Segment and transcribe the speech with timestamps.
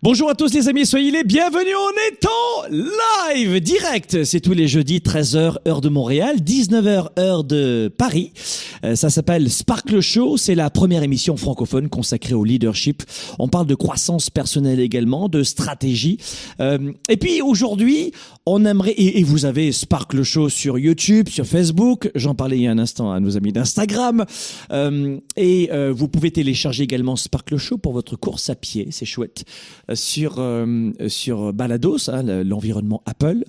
[0.00, 1.74] Bonjour à tous les amis, soyez les bienvenus.
[1.76, 4.22] On est en live, direct.
[4.22, 8.32] C'est tous les jeudis, 13h, heure de Montréal, 19h, heure de Paris.
[8.84, 10.36] Euh, ça s'appelle Sparkle Show.
[10.36, 13.02] C'est la première émission francophone consacrée au leadership.
[13.40, 16.18] On parle de croissance personnelle également, de stratégie.
[16.60, 18.12] Euh, et puis aujourd'hui,
[18.46, 22.08] on aimerait, et, vous avez Sparkle Show sur YouTube, sur Facebook.
[22.14, 24.24] J'en parlais il y a un instant à nos amis d'Instagram.
[24.70, 28.88] Euh, et vous pouvez télécharger également Sparkle Show pour votre course à pied.
[28.92, 29.44] C'est chouette
[29.94, 33.44] sur euh, sur Balados, hein, l'environnement Apple.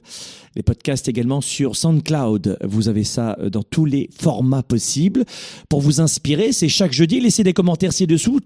[0.55, 2.57] Les podcasts également sur SoundCloud.
[2.63, 5.23] Vous avez ça euh, dans tous les formats possibles.
[5.69, 7.19] Pour vous inspirer, c'est chaque jeudi.
[7.19, 8.39] Laissez des commentaires ci-dessous.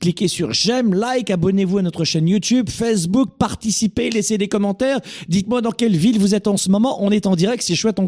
[0.00, 5.00] Cliquez sur j'aime, like, abonnez-vous à notre chaîne YouTube, Facebook, participez, laissez des commentaires.
[5.28, 7.02] Dites-moi dans quelle ville vous êtes en ce moment.
[7.04, 7.98] On est en direct, c'est chouette.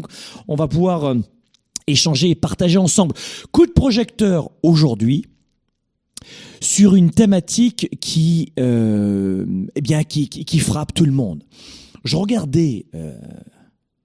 [0.47, 1.15] On, va pouvoir euh,
[1.87, 3.13] échanger et partager ensemble.
[3.51, 5.25] Coup de projecteur aujourd'hui
[6.65, 9.45] sur une thématique qui, euh,
[9.75, 11.43] eh bien, qui, frappe tout le monde.
[12.03, 13.17] Je regardais euh,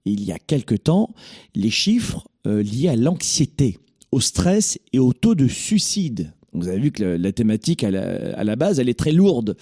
[0.05, 1.13] il y a quelque temps
[1.55, 3.77] les chiffres euh, liés à l'anxiété,
[4.11, 6.33] au stress et au taux de suicide.
[6.53, 9.55] Vous avez vu que la, thématique à la, base, elle est très lourde.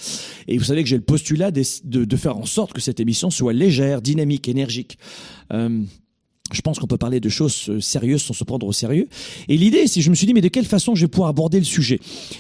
[0.48, 3.54] Et vous savez que j'ai le postulat de, faire en sorte que cette émission soit
[3.54, 4.98] légère, dynamique, énergique.
[6.52, 9.08] Euh, je pense qu'on peut parler de choses sérieuses sans se prendre au sérieux.
[9.48, 11.60] Et l'idée, c'est, je me suis dit, mais de quelle façon je vais pouvoir aborder
[11.60, 12.00] le sujet?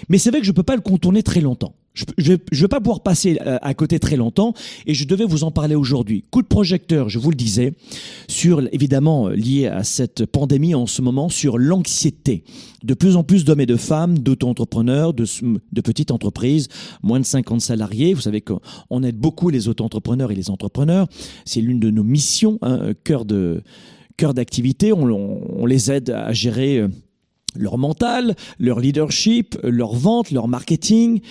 [0.10, 1.74] Mais c'est vrai que je peux pas le contourner très longtemps.
[2.18, 4.54] Je ne vais pas pouvoir passer à côté très longtemps
[4.86, 6.24] et je devais vous en parler aujourd'hui.
[6.32, 7.74] Coup de projecteur, je vous le disais,
[8.28, 12.44] sur évidemment lié à cette pandémie en ce moment, sur l'anxiété.
[12.84, 15.26] De plus en plus d'hommes et de femmes, d'auto-entrepreneurs, de,
[15.74, 16.70] de petites entreprises,
[17.04, 18.14] moins de 50 salariés.
[18.14, 21.08] Vous savez qu'on aide beaucoup les auto-entrepreneurs et les entrepreneurs.
[21.44, 23.62] C'est l'une de nos missions, hein, cœur de
[24.20, 24.94] cœur d'activité.
[24.94, 26.84] On, les aide à gérer
[27.56, 31.22] leur mental, leur leadership, leur vente, leur marketing.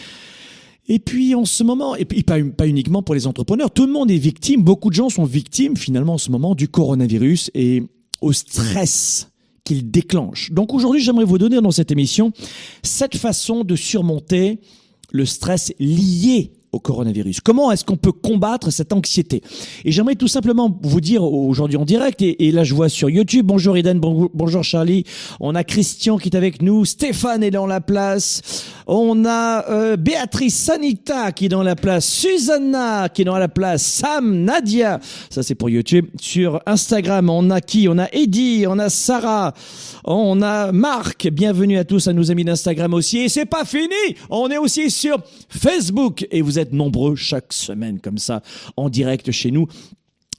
[0.88, 4.10] Et puis en ce moment, et pas, pas, uniquement pour les entrepreneurs, tout le monde
[4.10, 7.82] est victime, beaucoup de gens sont victimes finalement en ce moment du coronavirus et
[8.22, 9.30] au stress
[9.64, 10.50] qu'il déclenche.
[10.50, 12.32] Donc aujourd'hui, j'aimerais vous donner dans cette émission
[12.82, 14.60] cette façon de surmonter
[15.12, 17.40] le stress lié au coronavirus.
[17.40, 19.42] Comment est-ce qu'on peut combattre cette anxiété?
[19.84, 23.46] Et j'aimerais tout simplement vous dire aujourd'hui en direct, et, là je vois sur YouTube,
[23.46, 25.04] bonjour Eden, bon, bonjour Charlie,
[25.40, 29.96] on a Christian qui est avec nous, Stéphane est dans la place, on a euh,
[29.96, 34.98] Béatrice Sanita qui est dans la place, Susanna qui est dans la place, Sam, Nadia,
[35.30, 37.86] ça c'est pour YouTube, sur Instagram on a qui?
[37.88, 39.52] On a Eddie, on a Sarah,
[40.04, 44.16] on a Marc, bienvenue à tous, à nos amis d'Instagram aussi, et c'est pas fini,
[44.30, 45.18] on est aussi sur
[45.50, 48.42] Facebook, et vous êtes nombreux chaque semaine comme ça
[48.76, 49.66] en direct chez nous.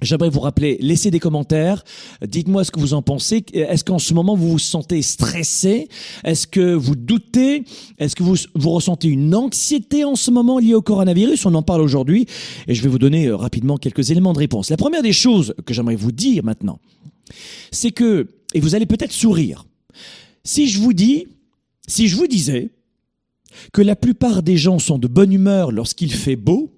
[0.02, 1.84] J'aimerais vous rappeler, laissez des commentaires,
[2.26, 3.44] dites-moi ce que vous en pensez.
[3.54, 5.90] Est-ce qu'en ce moment vous vous sentez stressé?
[6.24, 7.64] Est-ce que vous doutez?
[7.98, 8.38] Est-ce que vous,
[8.70, 11.46] ressentez une anxiété en ce moment liée au coronavirus?
[11.46, 12.28] On en parle aujourd'hui
[12.68, 14.70] et je vais vous donner rapidement quelques éléments de réponse.
[14.70, 16.80] La première des choses que j'aimerais vous dire maintenant,
[17.72, 19.66] c'est que, et vous allez peut-être sourire,
[20.46, 21.28] si je vous dis,
[21.88, 22.70] si je vous disais
[23.74, 26.72] que la plupart des gens sont de bonne humeur lorsqu'il fait beau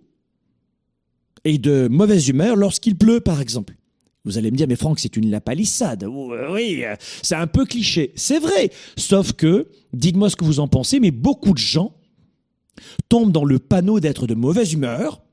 [1.46, 3.76] et de mauvaise humeur lorsqu'il pleut, par exemple.
[4.24, 6.06] Vous allez me dire, mais Franck, c'est une lapalissade.
[6.52, 6.84] Oui,
[7.24, 8.12] c'est un peu cliché.
[8.16, 8.70] C'est vrai.
[8.96, 11.96] Sauf que, dites-moi ce que vous en pensez, mais beaucoup de gens
[13.10, 15.24] tombent dans le panneau d'être de mauvaise humeur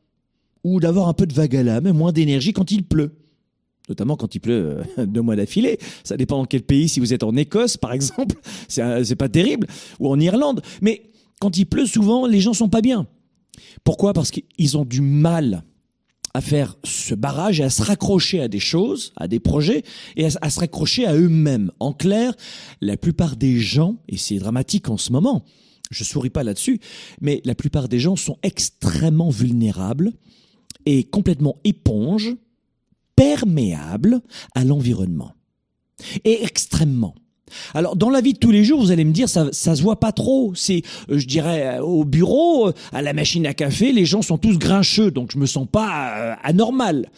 [0.65, 3.13] ou d'avoir un peu de vague à l'âme, moins d'énergie quand il pleut
[3.89, 5.79] notamment quand il pleut deux mois d'affilée.
[6.05, 6.89] Ça dépend dans quel pays.
[6.89, 8.37] Si vous êtes en Écosse, par exemple,
[8.69, 9.67] c'est pas terrible,
[9.99, 10.63] ou en Irlande.
[10.83, 11.11] Mais
[11.41, 13.07] quand il pleut, souvent, les gens sont pas bien.
[13.85, 14.13] Pourquoi?
[14.13, 15.65] Parce qu'ils ont du mal
[16.39, 19.83] à faire ce barrage et à se raccrocher à des choses, à des projets,
[20.17, 21.73] et à, se raccrocher à eux-mêmes.
[21.81, 22.33] En clair,
[22.81, 25.45] la plupart des gens, et c'est dramatique en ce moment,
[25.91, 26.79] je souris pas là-dessus,
[27.21, 30.13] mais la plupart des gens sont extrêmement vulnérables
[30.87, 32.37] et complètement éponges
[33.17, 34.21] perméable
[34.55, 35.33] à l'environnement.
[36.25, 37.17] Et extrêmement.
[37.75, 39.83] Alors dans la vie de tous les jours, vous allez me dire ça ça se
[39.83, 40.53] voit pas trop.
[40.55, 44.23] C'est euh, je dirais euh, au bureau, euh, à la machine à café, les gens
[44.23, 47.09] sont tous grincheux, donc je me sens pas anormal.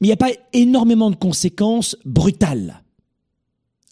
[0.00, 2.82] Mais il n'y a pas énormément de conséquences brutales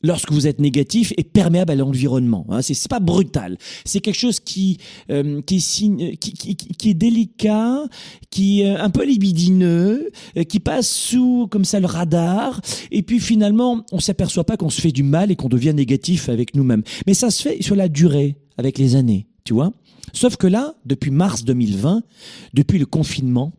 [0.05, 2.47] lorsque vous êtes négatif et perméable à l'environnement.
[2.51, 2.63] Hein.
[2.63, 3.57] C'est pas brutal.
[3.85, 4.79] C'est quelque chose qui
[5.11, 7.85] euh, qui, est qui, qui, qui, est délicat,
[8.31, 12.61] qui est un peu libidineux, euh, qui passe sous comme ça le radar.
[12.93, 16.29] Et puis finalement, on s'aperçoit pas qu'on se fait du mal et qu'on devient négatif
[16.29, 16.83] avec nous-mêmes.
[17.07, 19.73] Mais ça se fait sur la durée, avec les années, tu vois.
[20.13, 22.03] Sauf que là, depuis mars 2020,
[22.53, 23.53] depuis le confinement,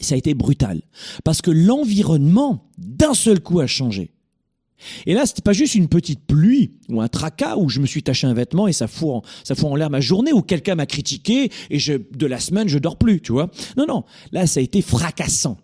[0.00, 0.82] ça a été brutal.
[1.24, 4.12] Parce que l'environnement, d'un seul coup, a changé.
[5.06, 8.02] Et là, c'était pas juste une petite pluie ou un tracas où je me suis
[8.02, 10.86] taché un vêtement et ça fout en, ça en l'air ma journée où quelqu'un m'a
[10.86, 13.50] critiqué et je, de la semaine, je dors plus, tu vois.
[13.76, 14.04] Non, non.
[14.32, 15.58] Là, ça a été fracassant.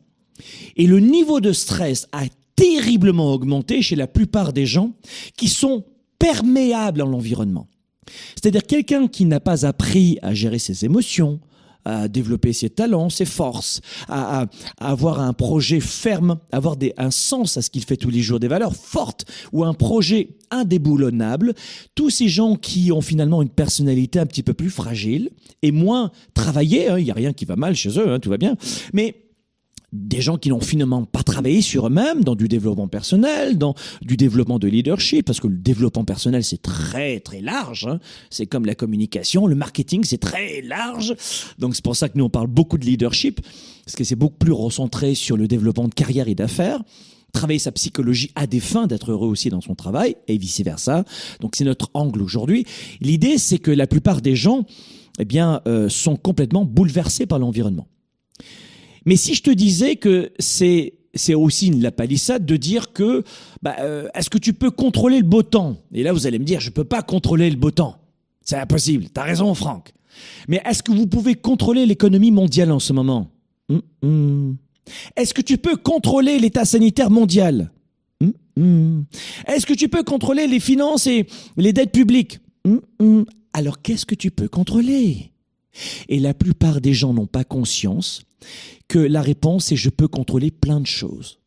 [0.77, 2.25] Et le niveau de stress a
[2.57, 4.93] terriblement augmenté chez la plupart des gens
[5.37, 5.85] qui sont
[6.19, 7.69] perméables à l'environnement.
[8.35, 11.41] C'est-à-dire quelqu'un qui n'a pas appris à gérer ses émotions,
[11.89, 14.47] à développer ses talents, ses forces, à,
[14.79, 18.49] avoir un projet ferme, avoir un sens à ce qu'il fait tous les jours, des
[18.49, 21.55] valeurs fortes ou un projet indéboulonnable.
[21.95, 25.31] Tous ces gens qui ont finalement une personnalité un petit peu plus fragile
[25.63, 28.31] et moins travaillée, hein, il n'y a rien qui va mal chez eux, hein, tout
[28.31, 28.57] va bien,
[28.93, 29.28] mais
[29.93, 34.17] des gens qui n'ont finalement pas travaillé sur eux-mêmes dans du développement personnel, dans du
[34.17, 37.87] développement de leadership, parce que le développement personnel c'est très très large.
[37.87, 37.99] Hein.
[38.31, 41.15] C'est comme la communication, le marketing c'est très large.
[41.59, 43.41] Donc c'est pour ça que nous on parle beaucoup de leadership,
[43.85, 46.83] parce que c'est beaucoup plus recentré sur le développement de carrière et d'affaires
[47.33, 51.05] travailler sa psychologie à des fins d'être heureux aussi dans son travail et vice versa.
[51.41, 52.65] Donc c'est notre angle aujourd'hui.
[53.01, 54.65] L'idée c'est que la plupart des gens,
[55.19, 57.87] eh bien, euh, sont complètement bouleversés par l'environnement.
[59.09, 63.25] Mais si je te disais que c'est c'est aussi une la palissade de dire que
[63.63, 65.79] bah, euh, est-ce que tu peux contrôler le beau temps?
[65.95, 67.97] Et là, vous allez me dire, je peux pas contrôler le beau temps.
[68.43, 69.07] C'est impossible.
[69.09, 69.95] T'as raison, Franck.
[70.47, 73.31] Mais est-ce que vous pouvez contrôler l'économie mondiale en ce moment?
[73.71, 74.57] Hum, hum.
[75.17, 77.73] Est-ce que tu peux contrôler l'état sanitaire mondial?
[78.59, 79.07] Hum,
[79.47, 81.27] Est-ce que tu peux contrôler les finances et
[81.57, 82.41] les dettes publiques?
[83.55, 85.33] Alors qu'est-ce que tu peux contrôler?
[86.11, 88.28] Et la plupart des gens n'ont pas conscience
[88.89, 91.39] que la réponse est je peux contrôler plein de choses.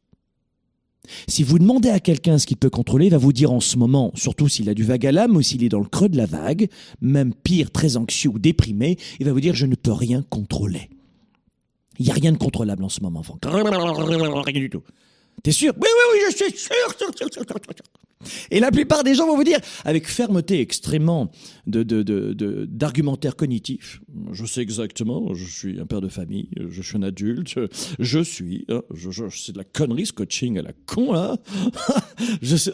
[1.28, 3.78] Si vous demandez à quelqu'un ce qu'il peut contrôler, il va vous dire en ce
[3.78, 6.18] moment, surtout s'il a du vague à l'âme ou s'il est dans le creux de
[6.18, 6.70] la vague,
[7.02, 10.90] même pire, très anxieux ou déprimé, il va vous dire je ne peux rien contrôler.
[12.00, 14.84] Il n'y a rien de contrôlable en ce moment, Rien du tout.
[15.44, 15.74] T'es sûr?
[15.76, 16.72] Oui, oui, oui, je suis sûr,
[17.16, 17.46] sûr.
[18.50, 21.32] Et la plupart des gens vont vous dire, avec fermeté extrêmement
[21.68, 21.84] de,
[22.66, 24.02] d'argumentaire cognitif,
[24.32, 27.56] je sais exactement, je suis un père de famille, je suis un adulte,
[28.00, 31.38] je suis, hein, je, c'est de la connerie ce coaching à la con là.
[32.42, 32.72] je sais,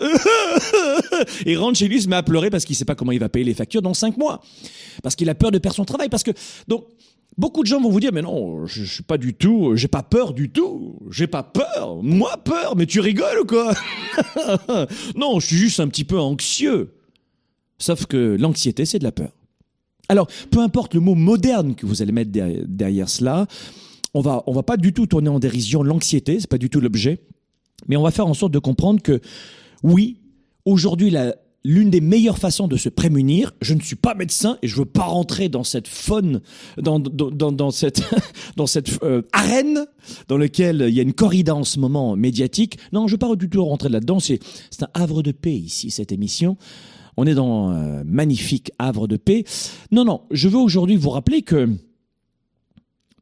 [1.45, 3.29] et rentre chez lui, se met à pleurer parce qu'il sait pas comment il va
[3.29, 4.41] payer les factures dans cinq mois,
[5.03, 6.31] parce qu'il a peur de perdre son travail, parce que
[6.67, 6.85] donc
[7.37, 9.87] Beaucoup de gens vont vous dire, mais non, je, je suis pas du tout, j'ai
[9.87, 13.73] pas peur du tout, j'ai pas peur, moi peur, mais tu rigoles ou quoi
[15.15, 16.93] Non, je suis juste un petit peu anxieux.
[17.77, 19.29] Sauf que l'anxiété, c'est de la peur.
[20.09, 23.45] Alors, peu importe le mot moderne que vous allez mettre derrière, cela,
[24.13, 26.79] on va, on va pas du tout tourner en dérision l'anxiété, c'est pas du tout
[26.79, 27.19] l'objet,
[27.87, 29.21] mais on va faire en sorte de comprendre que
[29.83, 30.17] oui,
[30.65, 31.35] aujourd'hui la,
[31.67, 34.85] l'une des meilleures façons de se prémunir, je ne suis pas médecin et je veux
[34.85, 36.39] pas rentrer dans cette faune,
[36.77, 38.01] dans, dans, dans, cette,
[38.55, 39.85] dans cette euh, arène
[40.29, 42.77] dans laquelle il y a une corrida en ce moment médiatique.
[42.93, 44.21] Non, je veux pas du tout rentrer là-dedans.
[44.21, 44.39] C'est
[44.81, 46.55] un havre de paix ici, cette émission.
[47.17, 49.43] On est dans un magnifique havre de paix.
[49.91, 51.69] Non, non, je veux aujourd'hui vous rappeler que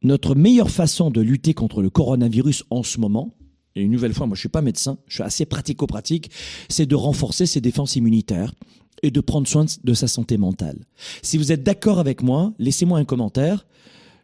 [0.04, 3.35] notre meilleure façon de lutter contre le coronavirus en ce moment,
[3.76, 6.30] et une nouvelle fois, moi je suis pas médecin, je suis assez pratico-pratique,
[6.68, 8.54] c'est de renforcer ses défenses immunitaires
[9.02, 10.78] et de prendre soin de sa santé mentale.
[11.22, 13.66] Si vous êtes d'accord avec moi, laissez-moi un commentaire.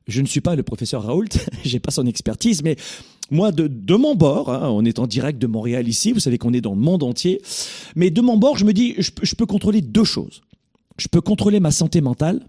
[0.08, 1.28] Je ne suis pas le professeur Raoult,
[1.64, 2.76] j'ai pas son expertise, mais
[3.30, 6.38] moi, de, de mon bord, hein, on est en direct de Montréal ici, vous savez
[6.38, 7.40] qu'on est dans le monde entier,
[7.94, 10.42] mais de mon bord, je me dis, je peux contrôler deux choses.
[10.98, 12.46] Je peux contrôler ma santé mentale,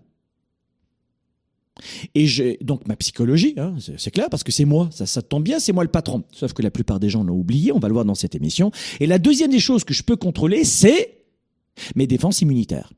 [2.15, 5.43] et j'ai donc ma psychologie, hein, c'est clair, parce que c'est moi, ça, ça tombe
[5.43, 6.23] bien, c'est moi le patron.
[6.31, 8.71] Sauf que la plupart des gens l'ont oublié, on va le voir dans cette émission.
[8.99, 11.23] Et la deuxième des choses que je peux contrôler, c'est
[11.95, 12.91] mes défenses immunitaires.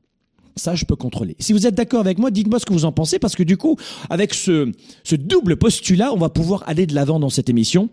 [0.56, 1.36] Ça, je peux contrôler.
[1.38, 3.58] Si vous êtes d'accord avec moi, dites-moi ce que vous en pensez, parce que du
[3.58, 3.76] coup,
[4.08, 4.72] avec ce,
[5.12, 7.90] double postulat, on va pouvoir aller de l'avant dans cette émission.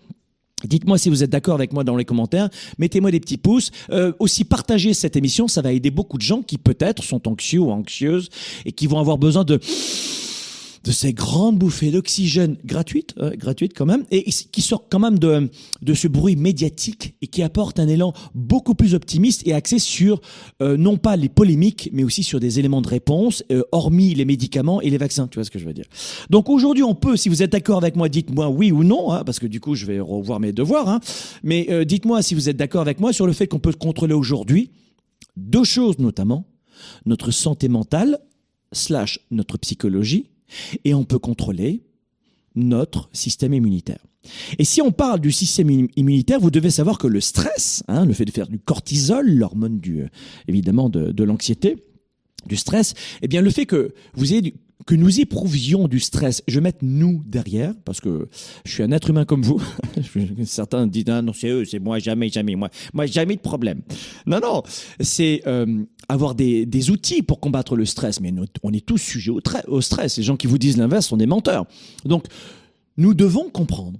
[0.63, 2.49] Dites-moi si vous êtes d'accord avec moi dans les commentaires.
[2.77, 3.71] Mettez-moi des petits pouces.
[3.89, 5.49] Euh, aussi, partagez cette émission.
[5.49, 8.29] Ça va aider beaucoup de gens qui peut-être sont anxieux ou anxieuses
[8.65, 9.59] et qui vont avoir besoin de
[10.83, 15.17] de ces grandes bouffées d'oxygène gratuites, euh, gratuites quand même, et qui sortent quand même
[15.17, 15.49] de,
[15.81, 20.21] de ce bruit médiatique et qui apporte un élan beaucoup plus optimiste et axé sur
[20.61, 24.25] euh, non pas les polémiques, mais aussi sur des éléments de réponse, euh, hormis les
[24.25, 25.27] médicaments et les vaccins.
[25.27, 25.85] Tu vois ce que je veux dire
[26.29, 29.23] Donc aujourd'hui, on peut, si vous êtes d'accord avec moi, dites-moi oui ou non, hein,
[29.23, 30.89] parce que du coup, je vais revoir mes devoirs.
[30.89, 30.99] Hein,
[31.43, 34.13] mais euh, dites-moi si vous êtes d'accord avec moi sur le fait qu'on peut contrôler
[34.13, 34.71] aujourd'hui
[35.37, 36.45] deux choses notamment
[37.05, 38.19] notre santé mentale
[38.71, 40.32] slash notre psychologie
[40.83, 41.83] et on peut contrôler
[42.55, 44.05] notre système immunitaire.
[44.57, 48.13] Et si on parle du système immunitaire, vous devez savoir que le stress, hein, le
[48.13, 50.07] fait de faire du cortisol, l'hormone euh,
[50.47, 51.77] évidemment de, l'anxiété,
[52.45, 54.55] du stress, eh bien le fait que vous ayez
[54.85, 58.27] que nous éprouvions du stress, je vais mettre nous derrière, parce que
[58.65, 59.61] je suis un être humain comme vous.
[60.45, 63.81] Certains disent, ah, non, c'est eux, c'est moi, jamais, jamais, moi, moi, jamais de problème.
[64.25, 64.61] Non, non,
[64.99, 69.41] c'est euh, avoir des, outils pour combattre le stress, mais on est tous sujets au,
[69.67, 70.17] au stress.
[70.17, 71.65] Les gens qui vous disent l'inverse sont des menteurs.
[72.05, 72.25] Donc,
[72.97, 73.99] nous devons comprendre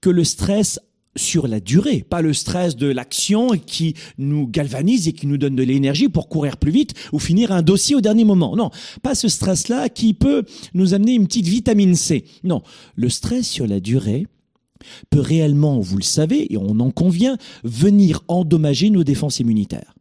[0.00, 0.80] que le stress
[1.16, 5.56] sur la durée, pas le stress de l'action qui nous galvanise et qui nous donne
[5.56, 8.56] de l'énergie pour courir plus vite ou finir un dossier au dernier moment.
[8.56, 8.70] Non,
[9.02, 10.44] pas ce stress-là qui peut
[10.74, 12.24] nous amener une petite vitamine C.
[12.44, 12.62] Non,
[12.96, 14.26] le stress sur la durée
[15.10, 19.94] peut réellement, vous le savez, et on en convient, venir endommager nos défenses immunitaires.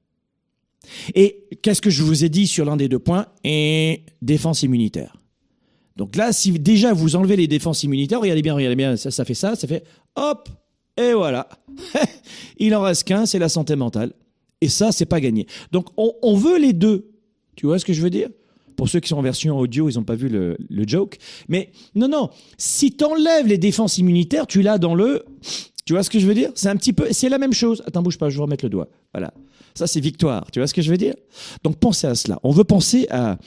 [1.16, 3.28] Et qu'est-ce que je vous ai dit sur l'un des deux points?
[4.22, 5.16] Défense immunitaire.
[5.96, 9.34] Donc là, si déjà vous enlevez les défenses immunitaires, regardez bien, regardez bien, ça, fait
[9.34, 9.84] ça, ça fait
[10.16, 10.50] hop,
[10.98, 11.48] et voilà.
[12.58, 14.14] Il en reste qu'un, c'est la santé mentale.
[14.62, 15.48] Et ça, c'est pas gagné.
[15.72, 17.12] Donc, on, veut les deux.
[17.56, 18.30] Tu vois ce que je veux dire?
[18.76, 20.58] Pour ceux qui sont en version audio, ils n'ont pas vu le,
[20.88, 21.18] joke.
[21.50, 22.30] Mais non, non.
[22.58, 25.26] Si tu enlèves les défenses immunitaires, tu l'as dans le.
[25.92, 26.52] Tu vois ce que je veux dire?
[26.56, 27.08] C'est un petit peu.
[27.12, 27.84] C'est la même chose.
[27.86, 28.88] Attends, bouge pas, je vais remettre le doigt.
[29.14, 29.34] Voilà.
[29.74, 30.50] Ça, c'est victoire.
[30.50, 31.16] Tu vois ce que je veux dire?
[31.66, 32.40] Donc, pensez à cela.
[32.44, 33.38] On veut penser à,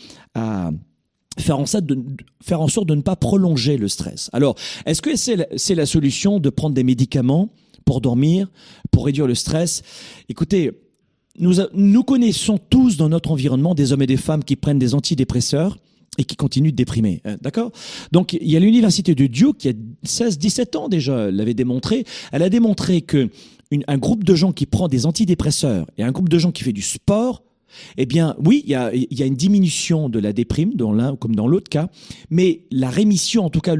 [1.38, 4.28] faire en, sorte de, ne pas prolonger le stress.
[4.34, 7.48] Alors, est-ce que c'est la, la solution de prendre des médicaments
[7.86, 8.48] pour dormir,
[8.90, 9.80] pour réduire le stress?
[10.28, 10.70] Écoutez,
[11.38, 14.92] nous, nous connaissons tous dans notre environnement des hommes et des femmes qui prennent des
[14.92, 15.78] antidépresseurs
[16.18, 17.20] et qui continuent de déprimer.
[17.24, 17.72] Hein, d'accord?
[18.12, 22.04] Donc, il y a l'université de Duke qui a 16, 17 ans déjà l'avait démontré.
[22.32, 23.30] Elle a démontré que
[23.88, 26.72] un groupe de gens qui prend des antidépresseurs et un groupe de gens qui fait
[26.72, 27.43] du sport
[27.96, 31.46] eh bien, oui, il y a, une diminution de la déprime dans l'un comme dans
[31.46, 31.88] l'autre cas,
[32.30, 33.74] mais la rémission, en tout cas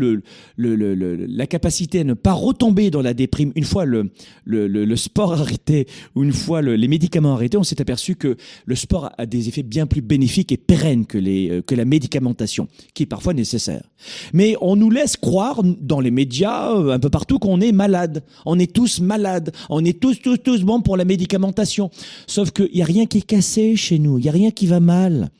[0.56, 6.24] la capacité à ne pas retomber dans la déprime une fois le, sport arrêté ou
[6.24, 9.86] une fois les médicaments arrêtés, on s'est aperçu que le sport a des effets bien
[9.86, 13.82] plus bénéfiques et pérennes que, euh, que la médicamentation, qui est parfois nécessaire.
[14.32, 18.24] Mais on nous laisse croire dans les médias, euh, un peu partout, qu'on est malade.
[18.46, 19.52] On est tous malades.
[19.70, 21.90] On est tous, tous, tous bons pour la médicamentation.
[22.26, 24.18] Sauf qu'il n'y a rien qui est cassé chez nous.
[24.18, 25.30] Il n'y a rien qui va mal.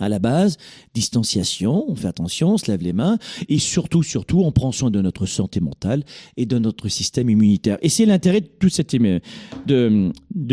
[0.00, 0.56] À la base,
[0.92, 3.16] distanciation, on fait attention, on se lève les mains
[3.48, 6.02] et surtout, surtout, on prend soin de notre santé mentale
[6.36, 7.78] et de notre système immunitaire.
[7.80, 8.48] Et c'est l'intérêt de,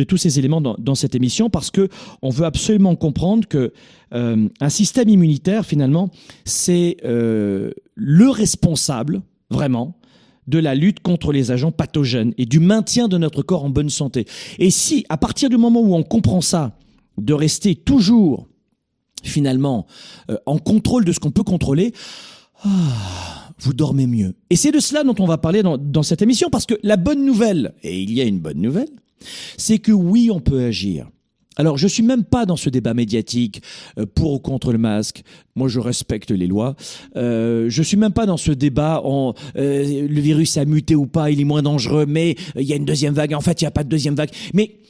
[0.03, 1.89] tous ces éléments dans, dans, cette émission parce que
[2.21, 3.73] on veut absolument comprendre que
[4.13, 6.11] euh, un système immunitaire, finalement,
[6.45, 9.97] c'est euh, le responsable, vraiment,
[10.47, 13.89] de la lutte contre les agents pathogènes et du maintien de notre corps en bonne
[13.89, 14.27] santé.
[14.59, 16.77] Et si, à partir du moment où on comprend ça,
[17.17, 18.47] de rester toujours
[19.23, 19.85] finalement
[20.29, 21.93] euh, en contrôle de ce qu'on peut contrôler,
[22.63, 24.33] ah, vous dormez mieux.
[24.49, 27.25] Et c'est de cela dont on va parler dans, cette émission, parce que la bonne
[27.25, 28.89] nouvelle, et il y a une bonne nouvelle,
[29.57, 31.07] c'est que oui, on peut agir.
[31.57, 33.61] Alors, je suis même pas dans ce débat médiatique
[33.99, 35.21] euh, pour ou contre le masque.
[35.55, 36.75] Moi, je respecte les lois.
[37.17, 41.29] Euh, je suis même pas dans ce débat en le virus a muté ou pas,
[41.29, 43.33] il est moins dangereux, mais il y a une deuxième vague.
[43.33, 44.31] En fait, il n'y a pas de deuxième vague.
[44.53, 44.80] Mais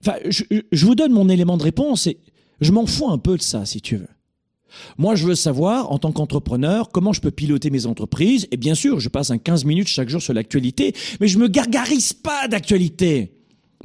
[0.00, 2.18] Enfin, je, je, vous donne mon élément de réponse et
[2.60, 4.08] je m'en fous un peu de ça, si tu veux.
[4.96, 8.46] Moi, je veux savoir, en tant qu'entrepreneur, comment je peux piloter mes entreprises.
[8.50, 11.48] Et bien sûr, je passe un 15 minutes chaque jour sur l'actualité, mais je me
[11.48, 13.32] gargarise pas d'actualité.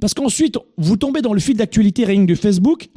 [0.01, 2.89] Parce qu'ensuite, vous tombez dans le fil d'actualité rien de Facebook.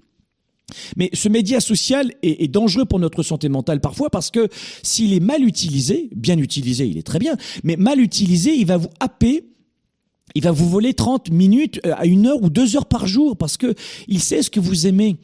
[0.97, 4.49] Mais ce média social est, est, dangereux pour notre santé mentale parfois parce que
[4.83, 8.77] s'il est mal utilisé, bien utilisé, il est très bien, mais mal utilisé, il va
[8.77, 9.45] vous happer
[10.35, 13.37] il va vous voler 30 minutes euh, à une heure ou deux heures par jour
[13.37, 13.75] parce que
[14.09, 15.17] il sait ce que vous aimez.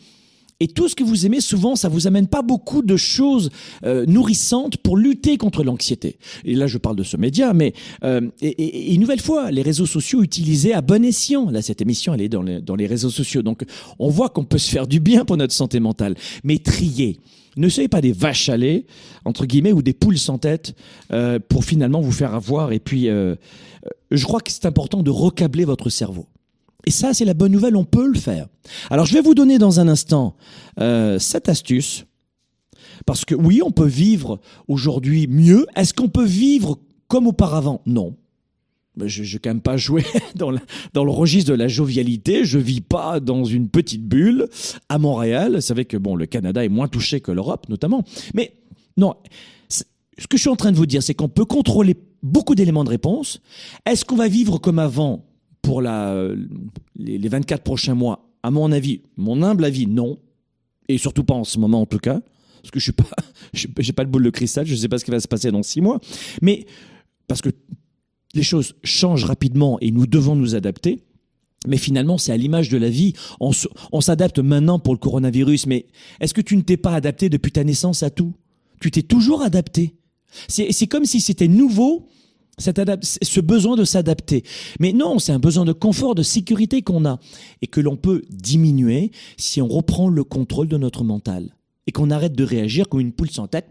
[0.60, 3.50] Et tout ce que vous aimez, souvent, ça vous amène pas beaucoup de choses
[3.84, 6.18] euh, nourrissantes pour lutter contre l'anxiété.
[6.44, 7.72] Et là, je parle de ce média, mais
[8.04, 11.50] euh, et, une nouvelle fois, les réseaux sociaux utilisés à bon escient.
[11.50, 13.64] Là, cette émission, elle est dans les, réseaux sociaux, donc
[13.98, 16.14] on voit qu'on peut se faire du bien pour notre santé mentale.
[16.44, 17.18] Mais trier.
[17.56, 18.86] Ne soyez pas des vaches à lait,
[19.24, 20.76] entre guillemets, ou des poules sans tête,
[21.48, 22.72] pour finalement vous faire avoir.
[22.72, 23.08] Et puis,
[24.16, 26.26] je crois que c'est important de recabler votre cerveau.
[26.86, 28.48] Et ça, c'est la bonne nouvelle, on peut le faire.
[28.90, 30.36] Alors, je vais vous donner dans un instant
[30.80, 32.04] euh, cette astuce
[33.06, 35.66] Parce que oui, on peut vivre aujourd'hui mieux.
[35.76, 37.82] Est-ce qu'on peut vivre comme auparavant?
[37.86, 38.16] Non.
[38.96, 39.76] Je n'ai quand même pas
[40.34, 40.52] dans,
[40.92, 42.44] dans le registre de la jovialité.
[42.44, 44.48] Je vis pas dans une petite bulle
[44.88, 45.54] à Montréal.
[45.54, 48.04] Vous savez que bon, le Canada est moins touché que l'Europe, notamment.
[48.34, 48.54] Mais
[48.96, 49.14] non,
[49.68, 52.84] ce que je suis en train de vous dire, c'est qu'on peut contrôler beaucoup d'éléments
[52.84, 53.40] de réponse.
[53.86, 55.24] Est-ce qu'on va vivre comme avant
[55.60, 58.28] pour les 24 prochains mois?
[58.42, 60.18] À mon avis, mon humble avis, non.
[60.88, 62.20] Et surtout pas en ce moment, en tout cas.
[62.62, 63.04] Parce que je suis pas,
[63.96, 65.62] pas le boule de cristal, je ne sais pas ce qui va se passer dans
[65.62, 66.00] six mois.
[66.40, 66.66] Mais,
[67.26, 67.50] parce que
[68.34, 71.02] les choses changent rapidement et nous devons nous adapter.
[71.66, 73.12] Mais finalement, c'est à l'image de la vie.
[73.40, 75.86] On, s'adapte maintenant pour le coronavirus, mais
[76.20, 78.34] est-ce que tu ne t'es pas adapté depuis ta naissance à tout?
[78.80, 79.94] Tu t'es toujours adapté.
[80.48, 82.06] C'est comme si c'était nouveau,
[82.58, 84.44] ce besoin de s'adapter.
[84.78, 87.18] Mais non, c'est un besoin de confort, de sécurité qu'on a
[87.60, 91.54] et que l'on peut diminuer si on reprend le contrôle de notre mental
[91.86, 93.66] et qu'on arrête de réagir comme une poule sans tête.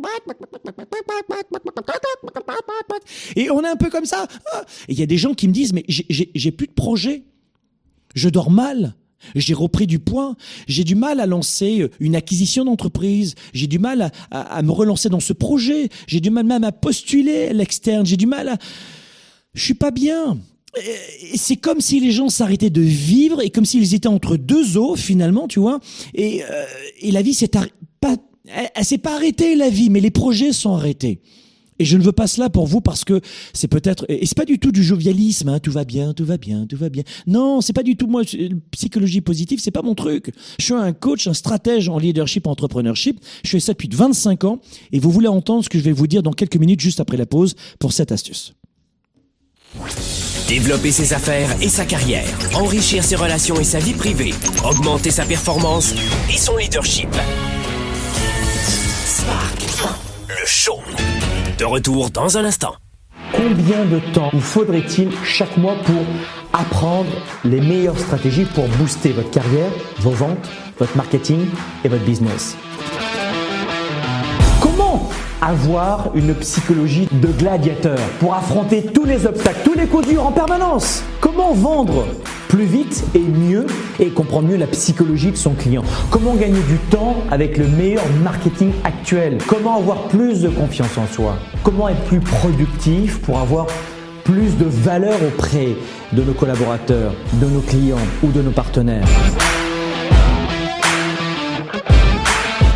[3.36, 4.28] Et on est un peu comme ça.
[4.88, 7.24] Et il y a des gens qui me disent, mais j'ai plus de projet.
[8.14, 8.96] Je dors mal.
[9.36, 10.36] J'ai repris du poids.
[10.68, 13.36] J'ai du mal à lancer une acquisition d'entreprise.
[13.54, 15.90] J'ai du mal à, me relancer dans ce projet.
[16.08, 18.06] J'ai du mal même à postuler à l'externe.
[18.06, 18.58] J'ai du mal à...
[19.54, 20.38] Je suis pas bien.
[21.36, 24.96] C'est comme si les gens s'arrêtaient de vivre et comme s'ils étaient entre deux eaux
[24.96, 25.80] finalement, tu vois.
[26.14, 26.66] Et, euh,
[27.04, 27.66] la vie s'est pas,
[28.76, 31.22] elle, s'est pas arrêtée la vie, mais les projets sont arrêtés.
[31.82, 33.22] Et je ne veux pas cela pour vous parce que
[33.54, 35.50] c'est peut-être et c'est pas du tout du jovialisme.
[35.50, 37.02] Hein, tout va bien, tout va bien, tout va bien.
[37.26, 38.22] Non, c'est pas du tout moi.
[38.70, 40.32] Psychologie positive, c'est pas mon truc.
[40.60, 43.20] Je suis un coach, un stratège en leadership, en entrepreneurship.
[43.44, 44.60] Je fais ça depuis 25 ans
[44.92, 47.18] et vous voulez entendre ce que je vais vous dire dans quelques minutes juste après
[47.18, 48.54] la pause pour cette astuce.
[50.48, 55.26] Développer ses affaires et sa carrière, enrichir ses relations et sa vie privée, augmenter sa
[55.26, 55.96] performance
[56.32, 57.10] et son leadership.
[59.04, 59.64] Spark,
[60.28, 60.78] le show.
[61.62, 62.74] De retour dans un instant.
[63.34, 66.02] Combien de temps vous faudrait-il chaque mois pour
[66.60, 67.12] apprendre
[67.46, 69.70] les meilleures stratégies pour booster votre carrière,
[70.00, 71.46] vos ventes, votre marketing
[71.86, 72.58] et votre business?
[74.60, 75.08] Comment
[75.40, 80.32] avoir une psychologie de gladiateur pour affronter tous les obstacles, tous les coups durs en
[80.32, 81.04] permanence?
[81.20, 82.08] Comment vendre
[82.52, 83.66] plus vite et mieux
[83.98, 85.84] et comprendre mieux la psychologie de son client.
[86.10, 89.38] Comment gagner du temps avec le meilleur marketing actuel?
[89.48, 91.38] Comment avoir plus de confiance en soi?
[91.64, 93.68] Comment être plus productif pour avoir
[94.26, 95.70] plus de valeur auprès
[96.12, 99.08] de nos collaborateurs, de nos clients ou de nos partenaires?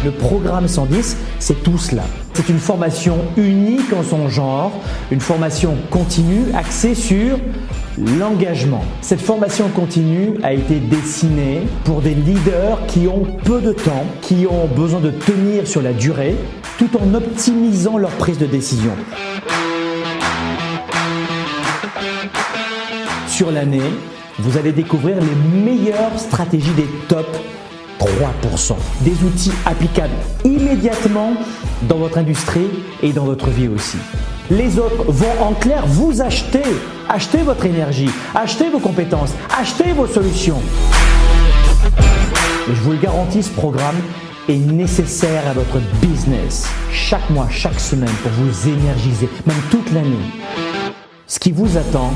[0.05, 2.03] Le programme 110, c'est tout cela.
[2.33, 4.71] C'est une formation unique en son genre,
[5.11, 7.37] une formation continue axée sur
[7.97, 8.83] l'engagement.
[9.01, 14.45] Cette formation continue a été dessinée pour des leaders qui ont peu de temps, qui
[14.49, 16.35] ont besoin de tenir sur la durée,
[16.77, 18.91] tout en optimisant leur prise de décision.
[23.27, 23.91] Sur l'année,
[24.39, 27.27] vous allez découvrir les meilleures stratégies des top
[27.99, 28.75] 3%.
[29.01, 31.33] Des outils applicables immédiatement
[31.87, 32.69] dans votre industrie
[33.01, 33.97] et dans votre vie aussi.
[34.51, 36.61] Les autres vont en clair vous acheter.
[37.09, 40.61] Achetez votre énergie, achetez vos compétences, achetez vos solutions.
[42.67, 43.95] je vous le garantis, ce programme
[44.47, 50.31] est nécessaire à votre business chaque mois, chaque semaine pour vous énergiser, même toute l'année.
[51.25, 52.13] Ce qui vous attend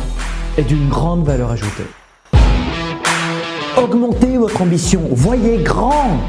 [0.57, 1.87] est d'une grande valeur ajoutée.
[3.75, 6.19] Augmentez votre ambition, voyez grand.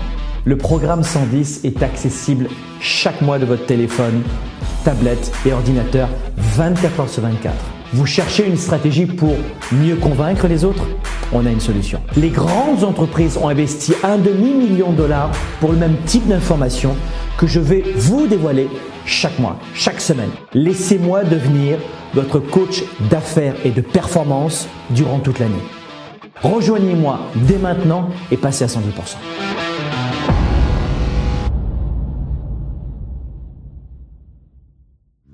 [0.45, 2.49] Le programme 110 est accessible
[2.81, 4.23] chaque mois de votre téléphone,
[4.85, 7.55] tablette et ordinateur 24 heures sur 24.
[7.93, 9.35] Vous cherchez une stratégie pour
[9.73, 10.85] mieux convaincre les autres?
[11.33, 12.01] On a une solution.
[12.17, 16.97] Les grandes entreprises ont investi un demi-million de dollars pour le même type d'information
[17.37, 18.69] que je vais vous dévoiler
[19.07, 20.31] chaque mois, chaque semaine.
[20.55, 21.79] Laissez-moi devenir
[22.15, 25.63] votre coach d'affaires et de performance durant toute l'année.
[26.43, 28.81] Rejoignez-moi dès maintenant et passez à 110%.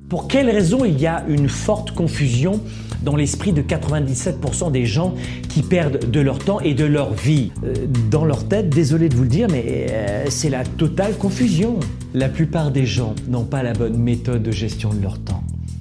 [0.08, 2.60] Pour quelles raisons il y a une forte confusion
[3.02, 5.14] dans l'esprit de 97% des gens
[5.48, 7.50] qui perdent de leur temps et de leur vie?
[7.64, 7.74] Euh,
[8.08, 11.80] Dans leur tête, désolé de vous le dire, mais euh, c'est la totale confusion.
[12.14, 15.42] La plupart des gens n'ont pas la bonne méthode de gestion de leur temps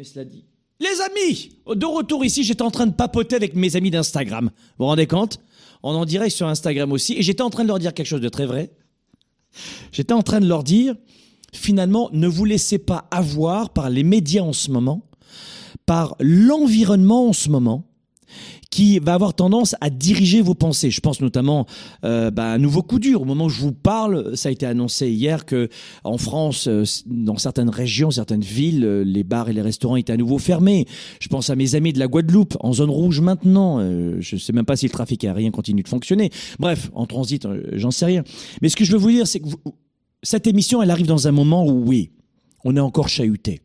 [0.00, 0.46] Mais cela dit.
[0.80, 4.46] Les amis, de retour ici, j'étais en train de papoter avec mes amis d'Instagram.
[4.46, 5.40] Vous vous rendez compte?
[5.82, 7.12] On en dirait sur Instagram aussi.
[7.18, 8.70] Et j'étais en train de leur dire quelque chose de très vrai.
[9.92, 10.96] J'étais en train de leur dire,
[11.52, 15.06] finalement, ne vous laissez pas avoir par les médias en ce moment,
[15.84, 17.89] par l'environnement en ce moment,
[18.70, 20.90] qui va avoir tendance à diriger vos pensées.
[20.90, 21.66] Je pense notamment
[22.04, 23.22] euh, bah, à un nouveau coup dur.
[23.22, 25.68] Au moment où je vous parle, ça a été annoncé hier que
[26.04, 30.12] en France, euh, dans certaines régions, certaines villes, euh, les bars et les restaurants étaient
[30.12, 30.86] à nouveau fermés.
[31.20, 33.80] Je pense à mes amis de la Guadeloupe, en zone rouge maintenant.
[33.80, 36.30] Euh, je ne sais même pas si le trafic aérien continue de fonctionner.
[36.60, 38.22] Bref, en transit, j'en sais rien.
[38.62, 39.48] Mais ce que je veux vous dire, c'est que
[40.22, 42.10] cette émission, elle arrive dans un moment où, oui,
[42.64, 43.62] on est encore chahuté.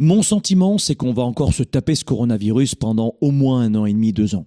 [0.00, 3.84] Mon sentiment, c'est qu'on va encore se taper ce coronavirus pendant au moins un an
[3.84, 4.46] et demi, deux ans.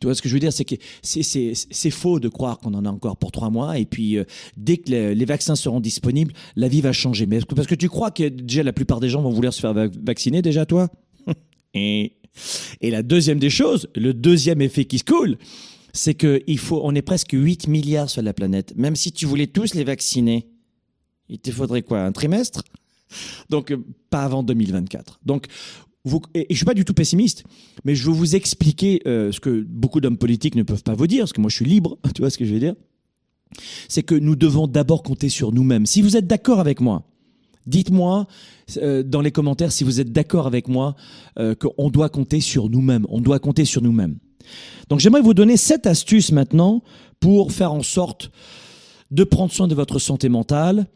[0.00, 2.84] Tu vois ce que je veux dire, c'est que c'est, faux de croire qu'on en
[2.84, 4.24] a encore pour trois mois et puis euh,
[4.56, 7.26] dès que les, vaccins seront disponibles, la vie va changer.
[7.26, 9.72] Mais parce que tu crois que déjà la plupart des gens vont vouloir se faire
[9.72, 10.88] vac- vacciner déjà, toi?
[11.74, 12.16] Et,
[12.80, 15.38] et la deuxième des choses, le deuxième effet qui se coule,
[15.92, 18.74] c'est que il faut, on est presque 8 milliards sur la planète.
[18.76, 20.48] Même si tu voulais tous les vacciner,
[21.28, 22.62] il te faudrait quoi, un trimestre?
[23.50, 25.20] Donc, euh, pas avant 2024.
[25.24, 25.46] Donc,
[26.04, 27.44] vous, et, je suis pas du tout pessimiste,
[27.84, 31.06] mais je veux vous expliquer euh, ce que beaucoup d'hommes politiques ne peuvent pas vous
[31.06, 32.74] dire, parce que moi je suis libre, tu vois ce que je veux dire
[33.88, 35.86] C'est que nous devons d'abord compter sur nous-mêmes.
[35.86, 37.04] Si vous êtes d'accord avec moi,
[37.66, 38.26] dites-moi
[38.76, 40.94] euh, dans les commentaires si vous êtes d'accord avec moi
[41.36, 43.06] qu'on doit compter sur nous-mêmes.
[43.08, 44.18] On doit compter sur nous-mêmes.
[44.88, 46.82] Donc, j'aimerais vous donner cette astuce maintenant
[47.18, 48.30] pour faire en sorte
[49.10, 50.86] de prendre soin de votre santé mentale,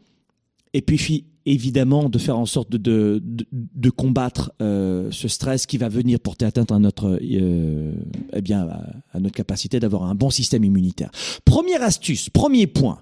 [0.73, 5.65] et puis évidemment de faire en sorte de, de, de, de combattre euh, ce stress
[5.65, 7.93] qui va venir porter atteinte à notre, euh,
[8.33, 8.67] eh bien,
[9.13, 11.11] à, notre capacité d'avoir un bon système immunitaire.
[11.45, 13.01] Première astuce, premier point.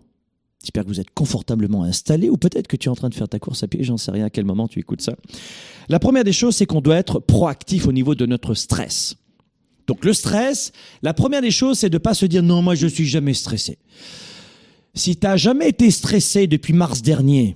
[0.63, 3.29] J'espère que vous êtes confortablement installé ou peut-être que tu es en train de faire
[3.29, 5.15] ta course à pied, j'en sais rien à quel moment tu écoutes ça.
[5.87, 9.15] La première des choses, c'est qu'on doit être proactif au niveau de notre stress.
[9.87, 12.87] Donc le stress, la première des choses, c'est de pas se dire non, moi je
[12.87, 13.77] suis jamais stressé.
[14.93, 17.55] Si tu n'as jamais été stressé depuis mars dernier,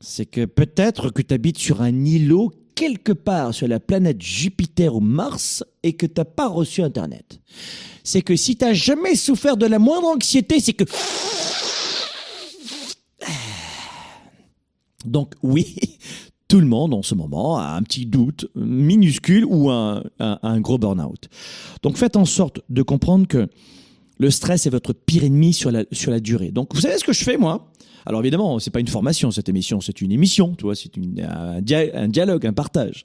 [0.00, 4.94] c'est que peut-être que tu habites sur un îlot quelque part sur la planète Jupiter
[4.94, 7.40] ou Mars et que tu n'as pas reçu Internet.
[8.04, 10.84] C'est que si tu n'as jamais souffert de la moindre anxiété, c'est que...
[15.04, 15.74] Donc oui,
[16.48, 20.60] tout le monde en ce moment a un petit doute minuscule ou un, un, un
[20.60, 21.28] gros burn-out.
[21.82, 23.48] Donc faites en sorte de comprendre que
[24.18, 26.50] le stress est votre pire ennemi sur la, sur la durée.
[26.50, 27.72] Donc, vous savez ce que je fais, moi
[28.04, 30.90] Alors, évidemment, c'est pas une formation, cette émission, c'est une émission, tu vois, c'est
[31.22, 33.02] un dialogue, un partage.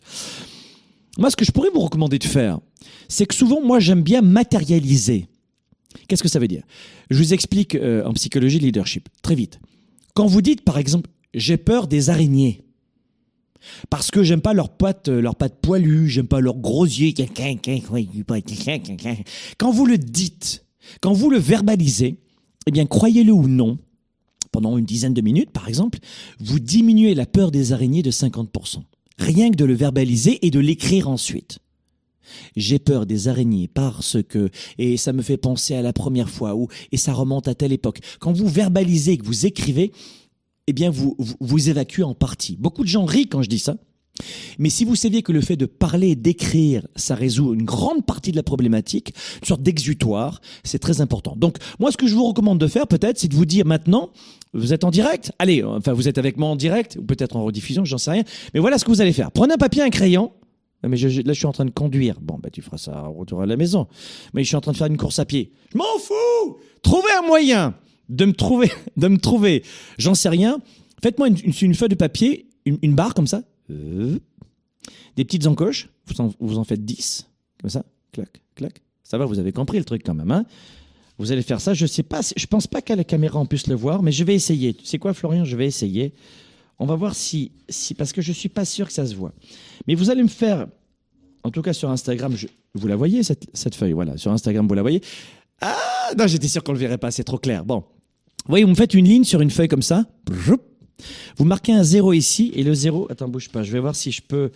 [1.17, 2.59] Moi, ce que je pourrais vous recommander de faire,
[3.07, 5.27] c'est que souvent, moi, j'aime bien matérialiser.
[6.07, 6.63] Qu'est-ce que ça veut dire?
[7.11, 9.59] Je vous explique euh, en psychologie de leadership, très vite.
[10.15, 12.63] Quand vous dites, par exemple, j'ai peur des araignées,
[13.89, 17.13] parce que j'aime pas leurs pattes, euh, leurs pattes poilues, j'aime pas leurs gros yeux.
[19.57, 20.65] Quand vous le dites,
[21.01, 22.17] quand vous le verbalisez,
[22.67, 23.77] eh bien, croyez-le ou non,
[24.51, 25.99] pendant une dizaine de minutes, par exemple,
[26.39, 28.83] vous diminuez la peur des araignées de 50%.
[29.17, 31.59] Rien que de le verbaliser et de l'écrire ensuite.
[32.55, 36.55] J'ai peur des araignées parce que, et ça me fait penser à la première fois,
[36.55, 37.99] ou, et ça remonte à telle époque.
[38.19, 39.91] Quand vous verbalisez, que vous écrivez,
[40.67, 42.55] eh bien, vous, vous évacuez en partie.
[42.55, 43.77] Beaucoup de gens rient quand je dis ça.
[44.59, 48.05] Mais si vous saviez que le fait de parler et d'écrire, ça résout une grande
[48.05, 51.35] partie de la problématique, une sorte d'exutoire, c'est très important.
[51.35, 54.11] Donc, moi, ce que je vous recommande de faire, peut-être, c'est de vous dire maintenant,
[54.53, 57.43] vous êtes en direct, allez, enfin, vous êtes avec moi en direct, ou peut-être en
[57.43, 58.23] rediffusion, j'en sais rien,
[58.53, 59.31] mais voilà ce que vous allez faire.
[59.31, 60.31] Prenez un papier, un crayon,
[60.85, 62.19] Ah, mais je- là, je suis en train de conduire.
[62.19, 63.87] Bon, bah, tu feras ça au à la maison.
[64.33, 65.53] Mais je suis en train de faire une course à pied.
[65.71, 66.57] Je m'en fous!
[66.81, 67.73] Trouvez un moyen
[68.09, 69.63] de me trouver, de me trouver.
[69.97, 70.59] J'en sais rien.
[71.01, 73.43] Faites-moi une, feuille de papier, une barre comme ça.
[73.69, 74.19] Euh,
[75.15, 75.89] des petites encoches.
[76.39, 77.27] Vous en, faites 10.
[77.61, 77.85] Comme ça.
[78.11, 78.81] Clac, clac.
[79.03, 80.45] Ça va, vous avez compris le truc quand même, hein?
[81.17, 81.73] Vous allez faire ça.
[81.73, 84.23] Je sais pas, je pense pas qu'à la caméra on puisse le voir, mais je
[84.23, 84.75] vais essayer.
[84.83, 85.45] C'est quoi, Florian?
[85.45, 86.13] Je vais essayer.
[86.79, 89.33] On va voir si, si, parce que je suis pas sûr que ça se voit.
[89.87, 90.67] Mais vous allez me faire,
[91.43, 92.35] en tout cas sur Instagram,
[92.73, 94.17] vous la voyez cette, cette feuille, voilà.
[94.17, 95.01] Sur Instagram, vous la voyez.
[95.61, 97.63] Ah non, j'étais sûr qu'on le verrait pas, c'est trop clair.
[97.63, 97.83] Bon,
[98.45, 100.05] Vous voyez, vous me faites une ligne sur une feuille comme ça.
[101.37, 103.07] Vous marquez un zéro ici et le zéro.
[103.09, 103.63] Attends, bouge pas.
[103.63, 104.51] Je vais voir si je peux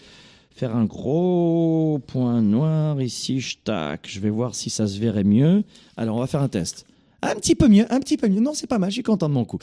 [0.56, 3.44] faire un gros point noir ici.
[3.64, 4.08] Tac.
[4.10, 5.64] Je vais voir si ça se verrait mieux.
[5.96, 6.86] Alors, on va faire un test.
[7.22, 8.42] Un petit peu mieux, un petit peu mieux.
[8.42, 8.90] Non, c'est pas mal.
[8.90, 9.58] Je suis content de mon coup.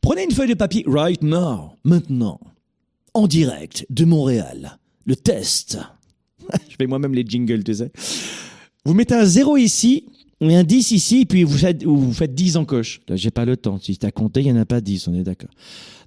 [0.00, 2.40] Prenez une feuille de papier right now, maintenant,
[3.14, 4.78] en direct de Montréal.
[5.04, 5.78] Le test.
[6.68, 7.92] je fais moi-même les jingles, tu sais.
[8.84, 10.06] Vous mettez un zéro ici
[10.40, 13.00] et un 10 ici, puis vous faites, vous faites 10 en coche.
[13.08, 13.78] Là, j'ai pas le temps.
[13.80, 15.50] Si tu as compté, il n'y en a pas 10, on est d'accord.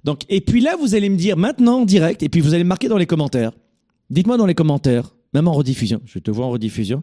[0.04, 2.64] Donc, et puis là, vous allez me dire maintenant en direct, et puis vous allez
[2.64, 3.52] marquer dans les commentaires.
[4.10, 7.02] Dites-moi dans les commentaires, même en rediffusion, je te vois en rediffusion.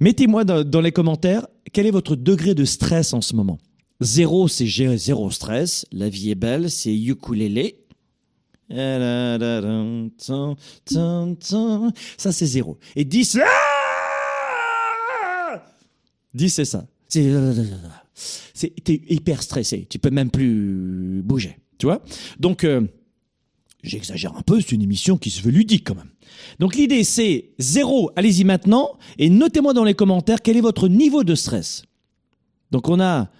[0.00, 3.58] Mettez-moi dans, les commentaires quel est votre degré de stress en ce moment?
[4.00, 5.86] Zéro, c'est zéro stress.
[5.92, 7.76] La vie est belle, c'est ukulélé.
[8.70, 10.54] Ça,
[12.16, 12.78] c'est zéro.
[12.96, 13.38] Et 10,
[16.34, 16.86] 10, c'est ça.
[17.08, 19.86] C'est, t'es hyper stressé.
[19.88, 21.58] Tu peux même plus bouger.
[21.80, 22.02] Tu vois
[22.38, 22.82] Donc, euh,
[23.82, 24.60] j'exagère un peu.
[24.60, 26.10] C'est une émission qui se veut ludique quand même.
[26.58, 28.10] Donc, l'idée, c'est zéro.
[28.16, 31.82] Allez-y maintenant et notez-moi dans les commentaires quel est votre niveau de stress.
[32.70, 33.30] Donc, on a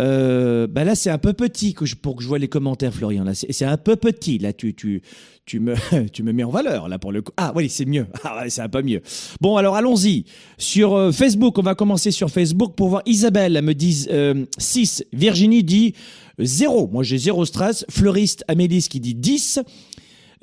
[0.00, 3.24] euh, bah là, c'est un peu petit je, pour que je vois les commentaires, Florian.
[3.24, 4.38] Là, c'est un peu petit.
[4.38, 5.02] Là, tu, tu,
[5.44, 5.74] tu me,
[6.12, 7.32] tu me mets en valeur là pour le coup.
[7.36, 8.06] Ah oui, c'est mieux.
[8.24, 9.00] Ah ouais, c'est un peu mieux.
[9.40, 10.24] Bon, alors allons-y
[10.56, 11.58] sur euh, Facebook.
[11.58, 13.02] On va commencer sur Facebook pour voir.
[13.06, 15.04] Isabelle elle me dit euh, 6.
[15.12, 15.94] Virginie dit
[16.38, 16.88] 0.
[16.92, 17.84] Moi, j'ai zéro stress.
[17.88, 19.60] Fleuriste Amélis qui dit 10.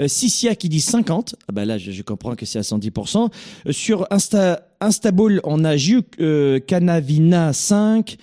[0.01, 1.35] Euh, Sissia qui dit 50.
[1.47, 3.29] Ah bah là, je, comprends que c'est à 110%.
[3.67, 8.17] Euh, sur Insta, Instaboul, on a Juk euh, Canavina 5.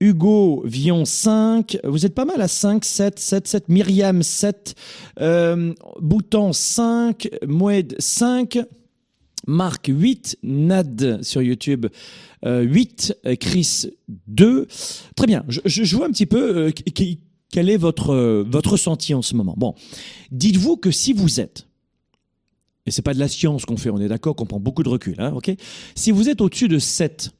[0.00, 4.74] Hugo Vion 5, vous êtes pas mal à 5, 7, 7, 7, Myriam 7,
[5.20, 8.58] euh, Bouton 5, Moued 5,
[9.46, 11.86] Marc 8, Nad sur YouTube
[12.44, 13.86] euh, 8, Chris
[14.28, 14.66] 2.
[15.14, 16.70] Très bien, je, vois un petit peu euh,
[17.50, 19.54] quel est votre, euh, votre ressenti en ce moment.
[19.56, 19.74] Bon,
[20.30, 21.66] dites-vous que si vous êtes,
[22.84, 24.88] et c'est pas de la science qu'on fait, on est d'accord qu'on prend beaucoup de
[24.88, 25.32] recul, hein,
[25.94, 27.30] Si vous êtes au-dessus de 7,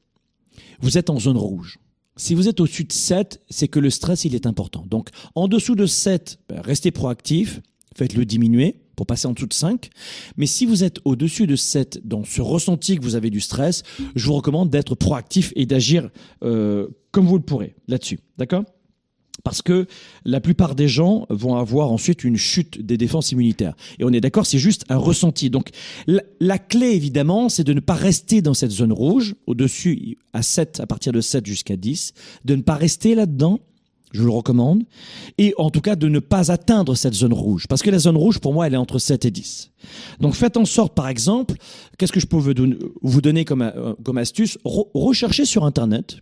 [0.80, 1.78] vous êtes en zone rouge.
[2.16, 4.84] Si vous êtes au-dessus de 7, c'est que le stress, il est important.
[4.88, 7.60] Donc, en dessous de 7, ben, restez proactif,
[7.94, 9.90] faites-le diminuer pour passer en dessous de 5.
[10.38, 13.82] Mais si vous êtes au-dessus de 7 dans ce ressenti que vous avez du stress,
[14.14, 16.08] je vous recommande d'être proactif et d'agir
[16.42, 18.20] euh, comme vous le pourrez là-dessus.
[18.38, 18.64] D'accord?
[19.46, 19.86] Parce que
[20.24, 23.76] la plupart des gens vont avoir ensuite une chute des défenses immunitaires.
[24.00, 25.50] Et on est d'accord, c'est juste un ressenti.
[25.50, 25.70] Donc
[26.08, 30.80] la, clé, évidemment, c'est de ne pas rester dans cette zone rouge, au-dessus, à 7,
[30.80, 32.12] à partir de 7 jusqu'à 10,
[32.44, 33.60] de ne pas rester là-dedans,
[34.10, 34.82] je vous le recommande,
[35.38, 38.16] et en tout cas de ne pas atteindre cette zone rouge, parce que la zone
[38.16, 39.70] rouge, pour moi, elle est entre 7 et 10.
[40.18, 41.54] Donc faites en sorte, par exemple,
[41.98, 44.58] qu'est-ce que je peux vous donner, comme, euh, comme astuce?
[44.64, 46.16] Re Recherchez sur Internet,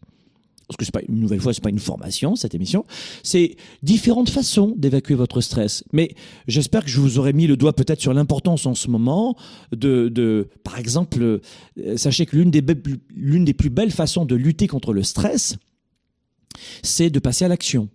[0.66, 2.84] parce que c'est pas une nouvelle fois, c'est pas une formation cette émission,
[3.22, 5.84] c'est différentes façons d'évacuer votre stress.
[5.92, 6.14] Mais
[6.46, 9.36] j'espère que je vous aurais mis le doigt peut-être sur l'importance en ce moment
[9.72, 12.64] de, de par exemple, euh, sachez que l'une des
[13.14, 15.56] l'une des plus belles façons de lutter contre le stress,
[16.82, 17.88] c'est de passer à l'action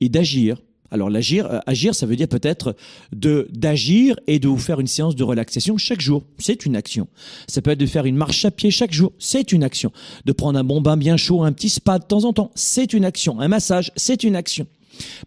[0.00, 0.60] et d'agir.
[0.90, 2.74] Alors l'agir, euh, agir, ça veut dire peut-être
[3.12, 6.24] de d'agir et de vous faire une séance de relaxation chaque jour.
[6.38, 7.08] C'est une action.
[7.46, 9.12] Ça peut être de faire une marche à pied chaque jour.
[9.18, 9.92] C'est une action.
[10.24, 12.50] De prendre un bon bain bien chaud, un petit spa de temps en temps.
[12.54, 13.40] C'est une action.
[13.40, 14.66] Un massage, c'est une action.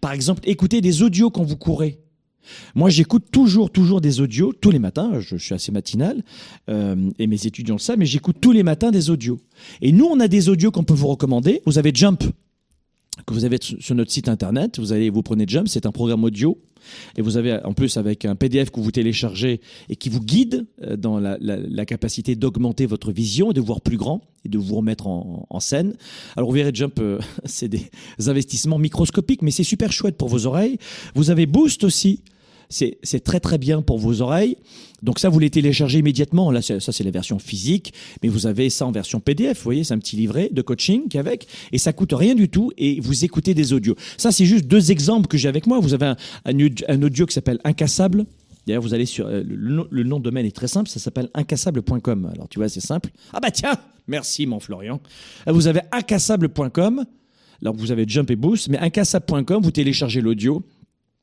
[0.01, 1.99] Par exemple, écoutez des audios quand vous courez.
[2.75, 5.19] Moi, j'écoute toujours, toujours des audios tous les matins.
[5.19, 6.23] Je, suis assez matinal
[6.69, 9.39] euh, et mes étudiants le savent, mais j'écoute tous les matins des audios.
[9.81, 11.61] Et nous, on a des audios qu'on peut vous recommander.
[11.65, 12.23] Vous avez Jump
[13.25, 14.79] que vous avez sur notre site internet.
[14.79, 16.57] Vous allez, vous prenez Jump, c'est un programme audio.
[17.15, 20.65] Et vous avez en plus avec un PDF que vous téléchargez et qui vous guide
[20.81, 21.37] euh, dans la,
[21.85, 25.59] capacité d'augmenter votre vision et de voir plus grand et de vous remettre en, en
[25.59, 25.93] scène.
[26.35, 27.89] Alors vous verrez Jump, euh, c'est des
[28.27, 30.77] investissements microscopiques, mais c'est super chouette pour vos oreilles.
[31.15, 32.21] Vous avez Boost aussi
[32.71, 34.57] c'est très très bien pour vos oreilles.
[35.03, 36.51] Donc ça, vous les téléchargez immédiatement.
[36.51, 39.57] Là, ça, c'est la version physique, mais vous avez ça en version PDF.
[39.57, 42.71] Vous voyez, c'est un petit livret de coaching avec, et ça coûte rien du tout.
[42.77, 43.95] Et vous écoutez des audios.
[44.17, 45.79] Ça, c'est juste deux exemples que j'ai avec moi.
[45.79, 46.13] Vous avez
[46.45, 48.25] un, audio qui s'appelle Incassable.
[48.67, 52.31] D'ailleurs, vous allez sur le, le, nom de domaine est très simple, ça s'appelle incassable.com.
[52.31, 53.09] Alors tu vois, c'est simple.
[53.33, 53.73] Ah bah tiens,
[54.07, 55.01] merci mon Florian.
[55.47, 57.05] Vous avez incassable.com.
[57.63, 60.63] Alors vous avez Jump et Boost, mais incassable.com, vous téléchargez l'audio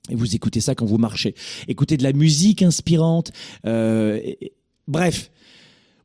[0.08, 1.34] et vous écoutez ça quand vous marchez.
[1.68, 3.32] Écoutez de la musique inspirante.
[3.66, 4.20] Euh,
[4.86, 5.30] bref,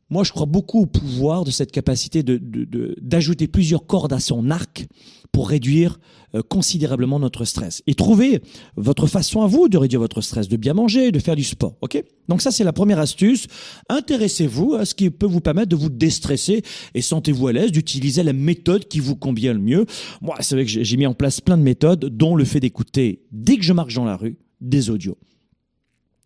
[0.09, 4.49] moi je crois beaucoup au pouvoir de cette capacité d'ajouter de, plusieurs cordes à son
[4.51, 4.87] arc
[5.34, 6.00] pour réduire
[6.36, 7.84] euh, considérablement notre stress.
[7.88, 8.41] Et trouvez
[8.78, 11.76] votre façon à vous de réduire votre stress, de bien manger, de faire du sport.
[11.82, 12.02] Ok?
[12.30, 13.48] Donc ça, c'est la première astuce.
[13.89, 16.62] Intéressez-vous à ce qui peut vous permettre de vous déstresser
[16.93, 19.86] et sentez-vous à l'aise d'utiliser la méthode qui vous convient le mieux.
[20.22, 23.24] Moi, c'est vrai que j'ai mis en place plein de méthodes, dont le fait d'écouter,
[23.32, 25.17] dès que je marche dans la rue, des audios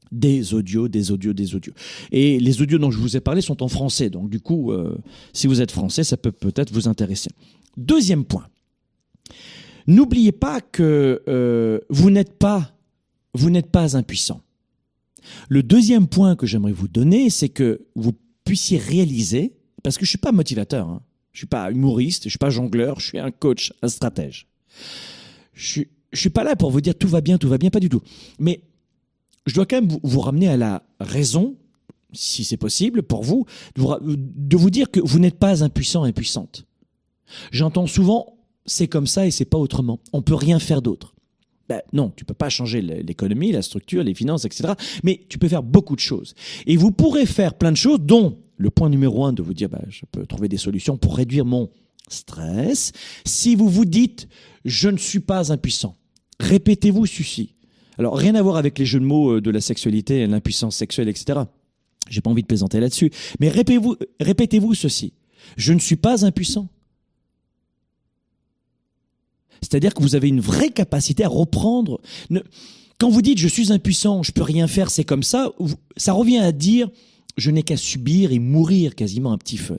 [0.10, 1.74] des audios, des audios, des audios.
[2.14, 4.98] Et les audios dont je vous ai parlé sont en français, donc du coup, euh,
[5.34, 7.30] si vous êtes français, ça peut peut-être vous intéresser.
[7.76, 8.46] Deuxième point.
[9.88, 12.74] N'oubliez pas que euh, vous n'êtes pas,
[13.34, 14.42] vous n'êtes pas impuissant.
[15.50, 20.10] Le deuxième point que j'aimerais vous donner, c'est que vous puissiez réaliser, parce que je
[20.10, 23.32] suis pas motivateur, hein, je suis pas humoriste, je suis pas jongleur, je suis un
[23.32, 24.48] coach, un stratège.
[25.54, 27.80] Je suis, suis pas là pour vous dire tout va bien, tout va bien, pas
[27.80, 28.02] du tout.
[28.40, 28.62] Mais
[29.46, 31.56] je dois quand même vous, vous ramener à la raison,
[32.14, 33.46] si c'est possible pour vous,
[33.76, 36.66] de vous, de vous dire que vous n'êtes pas impuissant, impuissante.
[37.52, 38.37] J'entends souvent
[38.68, 40.00] c'est comme ça et c'est pas autrement.
[40.14, 41.16] On peut rien faire d'autre.
[41.70, 44.74] Ben non, tu peux pas changer l'économie, la structure, les finances, etc.
[45.04, 46.34] Mais tu peux faire beaucoup de choses.
[46.66, 49.70] Et vous pourrez faire plein de choses, dont le point numéro un de vous dire,
[49.70, 51.70] ben, je peux trouver des solutions pour réduire mon
[52.08, 52.94] stress.
[53.26, 54.28] Si vous vous dites,
[54.64, 55.96] je ne suis pas impuissant,
[56.40, 57.56] répétez-vous ceci.
[57.98, 61.10] Alors rien à voir avec les jeux de mots euh, de la sexualité, l'impuissance sexuelle,
[61.10, 61.40] etc.
[62.10, 63.12] J'ai pas envie de plaisanter là-dessus.
[63.40, 65.14] Mais répétez-vous, répétez-vous ceci.
[65.58, 66.70] Je ne suis pas impuissant.
[69.62, 72.00] C'est-à-dire que vous avez une vraie capacité à reprendre.
[73.00, 75.52] Quand vous dites je suis impuissant, je peux rien faire, c'est comme ça,
[75.98, 76.90] ça revient à dire
[77.38, 79.78] je n'ai qu'à subir et mourir quasiment un petit feu.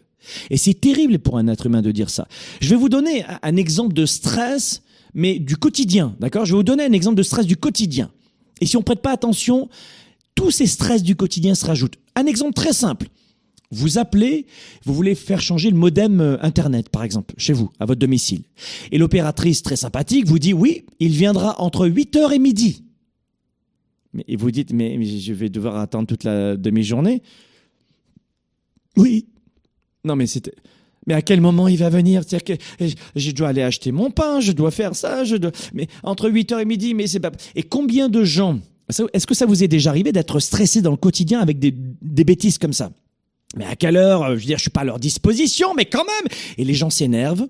[0.50, 2.28] Et c'est terrible pour un être humain de dire ça.
[2.60, 4.82] Je vais vous donner un exemple de stress,
[5.14, 6.44] mais du quotidien, d'accord?
[6.44, 8.10] Je vais vous donner un exemple de stress du quotidien.
[8.60, 9.68] Et si on prête pas attention,
[10.34, 11.96] tous ces stress du quotidien se rajoutent.
[12.14, 13.08] Un exemple très simple.
[13.70, 14.46] Vous appelez,
[14.84, 18.42] vous voulez faire changer le modem euh, Internet, par exemple, chez vous, à votre domicile.
[18.92, 22.84] Et l'opératrice, très sympathique, vous dit oui, il viendra entre 8h et midi.
[24.26, 27.22] Et vous dites, mais je vais devoir attendre toute la demi-journée.
[28.96, 29.26] Oui.
[30.02, 30.54] Non, mais c'était.
[31.06, 32.22] Mais à quel moment il va venir?
[32.26, 32.84] C'est-à-dire que
[33.16, 35.52] je dois aller acheter mon pain, je dois faire ça, je dois.
[35.74, 37.32] Mais entre 8h et midi, mais c'est pas.
[37.54, 38.60] Et combien de gens?
[39.12, 42.56] Est-ce que ça vous est déjà arrivé d'être stressé dans le quotidien avec des bêtises
[42.56, 42.90] comme ça?
[43.56, 46.04] Mais à quelle heure Je veux dire, je suis pas à leur disposition, mais quand
[46.04, 46.32] même.
[46.58, 47.48] Et les gens s'énervent,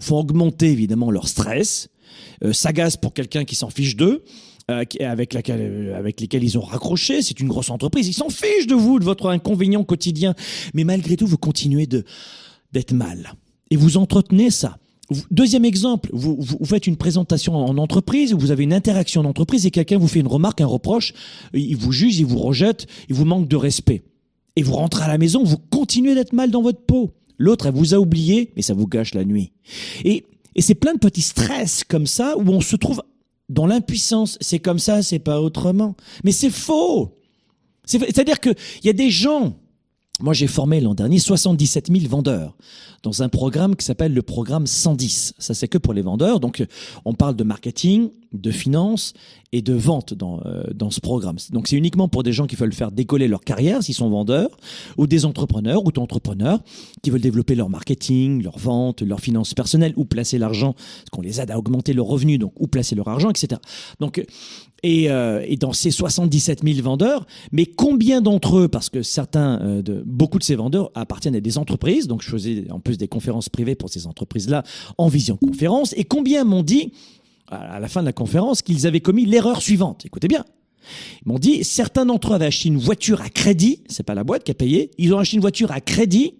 [0.00, 1.88] font augmenter évidemment leur stress,
[2.44, 4.24] euh, s'agacent pour quelqu'un qui s'en fiche d'eux.
[4.70, 8.74] Euh, avec, euh, lesquels ils ont raccroché, c'est une grosse entreprise, ils s'en fichent de
[8.74, 10.34] vous, de votre inconvénient quotidien,
[10.74, 13.32] mais malgré tout, vous continuez d'être mal.
[13.70, 14.76] Et vous entretenez ça.
[15.30, 19.64] Deuxième exemple, vous, vous, faites une présentation en entreprise, vous avez une interaction en entreprise
[19.64, 21.14] et quelqu'un vous fait une remarque, un reproche,
[21.54, 24.02] il vous juge, il vous rejette, il vous manque de respect
[24.58, 27.12] et vous rentrez à la maison, vous continuez d'être mal dans votre peau.
[27.38, 29.52] L'autre, elle vous a oublié, mais ça vous gâche la nuit.
[30.04, 30.24] Et,
[30.56, 33.00] et c'est plein de petits stress comme ça où on se trouve
[33.48, 34.36] dans l'impuissance.
[34.40, 35.94] C'est comme ça, c'est pas autrement.
[36.24, 37.14] Mais c'est faux.
[37.84, 39.54] C'est-à-dire qu'il y a des gens,
[40.18, 42.56] moi j'ai formé l'an dernier 77 000 vendeurs
[43.04, 45.34] dans un programme qui s'appelle le programme 110.
[45.38, 46.40] Ça c'est que pour les vendeurs.
[46.40, 46.66] Donc
[47.04, 49.14] on parle de marketing, de finance
[49.52, 51.36] et de vente dans, euh, dans ce programme.
[51.50, 54.50] Donc c'est uniquement pour des gens qui veulent faire décoller leur carrière, s'ils sont vendeurs,
[54.98, 56.60] ou des entrepreneurs ou entrepreneurs
[57.02, 61.22] qui veulent développer leur marketing, leur vente, leur finance personnelle, ou placer l'argent, parce qu'on
[61.22, 63.60] les aide à augmenter leurs revenus, donc où placer leur argent, etc.
[64.00, 64.24] Donc
[64.82, 69.60] et, euh, et, dans ces 77 000 vendeurs, mais combien d'entre eux, parce que certains,
[69.60, 72.96] euh, de, beaucoup de ces vendeurs appartiennent à des entreprises, donc je faisais en plus
[72.96, 74.62] des conférences privées pour ces entreprises-là
[74.96, 76.92] en vision conférence, et combien m'ont dit
[77.50, 80.04] à la fin de la conférence qu'ils avaient commis l'erreur suivante.
[80.06, 80.44] Écoutez bien.
[81.24, 84.24] Ils m'ont dit, certains d'entre eux avaient acheté une voiture à crédit, c'est pas la
[84.24, 86.34] boîte qui a payé, ils ont acheté une voiture à crédit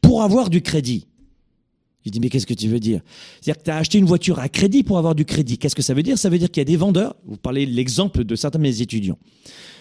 [0.00, 1.06] pour avoir du crédit.
[2.04, 3.00] Je dis, mais qu'est-ce que tu veux dire?
[3.40, 5.58] C'est-à-dire que tu acheté une voiture à crédit pour avoir du crédit.
[5.58, 6.16] Qu'est-ce que ça veut dire?
[6.16, 8.80] Ça veut dire qu'il y a des vendeurs, vous parlez l'exemple de certains de mes
[8.80, 9.18] étudiants.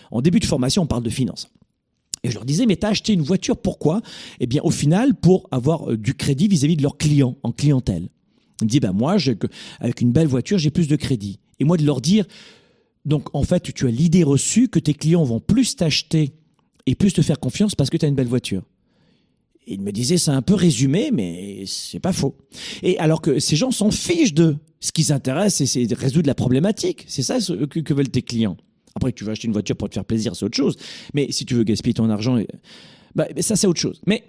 [0.10, 1.50] En début de formation, on parle de finance.
[2.24, 4.02] Et je leur disais, mais tu as acheté une voiture, pourquoi?
[4.40, 8.10] Eh bien, au final, pour avoir euh, du crédit vis-à-vis de leurs clients, en clientèle.
[8.62, 9.18] Il me dit, ben moi,
[9.80, 11.40] avec une belle voiture, j'ai plus de crédit.
[11.60, 12.26] Et moi, de leur dire,
[13.06, 16.34] donc en fait, tu as l'idée reçue que tes clients vont plus t'acheter
[16.86, 18.64] et plus te faire confiance parce que tu as une belle voiture.
[19.68, 22.36] il me disait, c'est un peu résumé, mais c'est pas faux.
[22.84, 26.36] Et alors que ces gens s'en fichent de ce qui s'intéresse, c'est de résoudre la
[26.36, 27.06] problématique.
[27.08, 28.58] C'est ça que, que, veulent tes clients.
[28.96, 30.78] Après, tu veux acheter une voiture pour te faire plaisir, c'est autre chose.
[31.14, 32.40] Mais si tu veux gaspiller ton argent,
[33.16, 34.00] bah, ça c'est autre chose.
[34.06, 34.24] Mais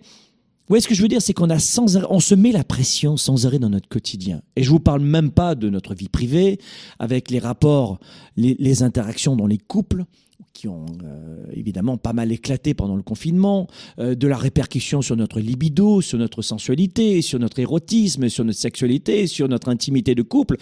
[0.69, 2.65] voyez ce que je veux dire, c'est qu'on a sans arrêt, on se met la
[2.65, 4.43] pression sans arrêt dans notre quotidien.
[4.57, 6.59] Et je vous parle même pas de notre vie privée,
[6.99, 7.99] avec les rapports,
[8.37, 10.05] les, interactions dans les couples,
[10.53, 15.17] qui ont euh, évidemment pas mal éclaté pendant le confinement, euh, de la répercussion sur
[15.17, 20.23] notre libido, sur notre sensualité, sur notre érotisme, sur notre sexualité, sur notre intimité de
[20.23, 20.57] couple.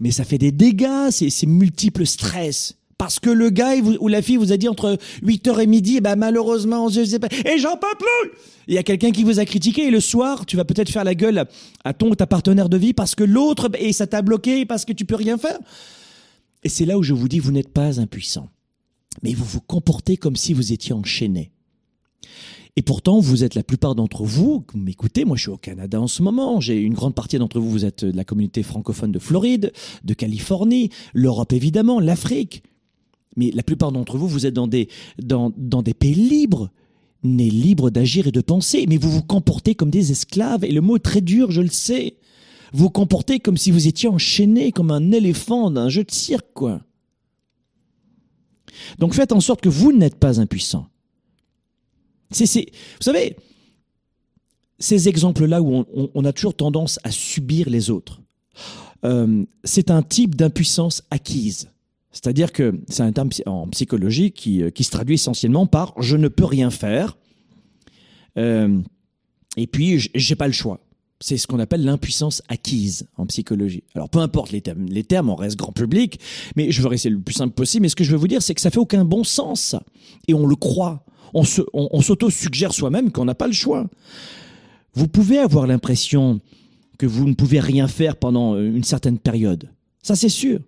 [0.00, 2.76] Mais ça fait des dégâts, ces multiples stress.
[2.98, 6.16] Parce que le gars ou la fille vous a dit entre 8h et midi, bah
[6.16, 8.38] malheureusement, je sais pas, et j'en peux plus
[8.68, 11.04] Il y a quelqu'un qui vous a critiqué et le soir, tu vas peut-être faire
[11.04, 11.44] la gueule
[11.84, 14.84] à ton ou ta partenaire de vie parce que l'autre, et ça t'a bloqué parce
[14.84, 15.58] que tu peux rien faire.
[16.64, 18.48] Et c'est là où je vous dis, vous n'êtes pas impuissant
[19.22, 21.50] mais vous vous comportez comme si vous étiez enchaîné.
[22.78, 25.98] Et pourtant, vous êtes la plupart d'entre vous, vous m'écoutez, moi je suis au Canada
[25.98, 29.12] en ce moment, j'ai une grande partie d'entre vous, vous êtes de la communauté francophone
[29.12, 29.72] de Floride,
[30.04, 32.62] de Californie, l'Europe évidemment, l'Afrique.
[33.36, 34.88] Mais la plupart d'entre vous, vous êtes dans des,
[35.22, 36.70] dans, dans des pays libres,
[37.22, 40.80] nés libres d'agir et de penser, mais vous vous comportez comme des esclaves, et le
[40.80, 42.16] mot est très dur, je le sais.
[42.72, 46.52] Vous vous comportez comme si vous étiez enchaîné comme un éléphant d'un jeu de cirque,
[46.54, 46.82] quoi.
[48.98, 50.86] Donc faites en sorte que vous n'êtes pas impuissant.
[52.30, 53.36] C'est, vous savez,
[54.78, 55.84] ces exemples-là où
[56.14, 58.20] on, a toujours tendance à subir les autres,
[59.04, 61.70] euh, c'est un type d'impuissance acquise.
[62.16, 66.16] C'est-à-dire que c'est un terme en psychologie qui, euh, qui, se traduit essentiellement par je
[66.16, 67.18] ne peux rien faire
[68.38, 68.80] euh,
[69.58, 70.80] et puis j'ai pas le choix.
[71.20, 73.84] C'est ce qu'on appelle l'impuissance acquise en psychologie.
[73.94, 76.18] Alors peu importe les termes, les termes, on reste grand public,
[76.56, 77.82] mais je veux rester le plus simple possible.
[77.82, 79.76] Mais ce que je veux vous dire, c'est que ça fait aucun bon sens.
[80.26, 81.04] Et on le croit.
[81.34, 83.86] On, s'auto-suggère soi-même qu'on n'a pas le choix.
[84.94, 86.40] Vous pouvez avoir l'impression
[86.96, 89.68] que vous ne pouvez rien faire pendant une certaine période.
[90.02, 90.60] Ça, c'est sûr.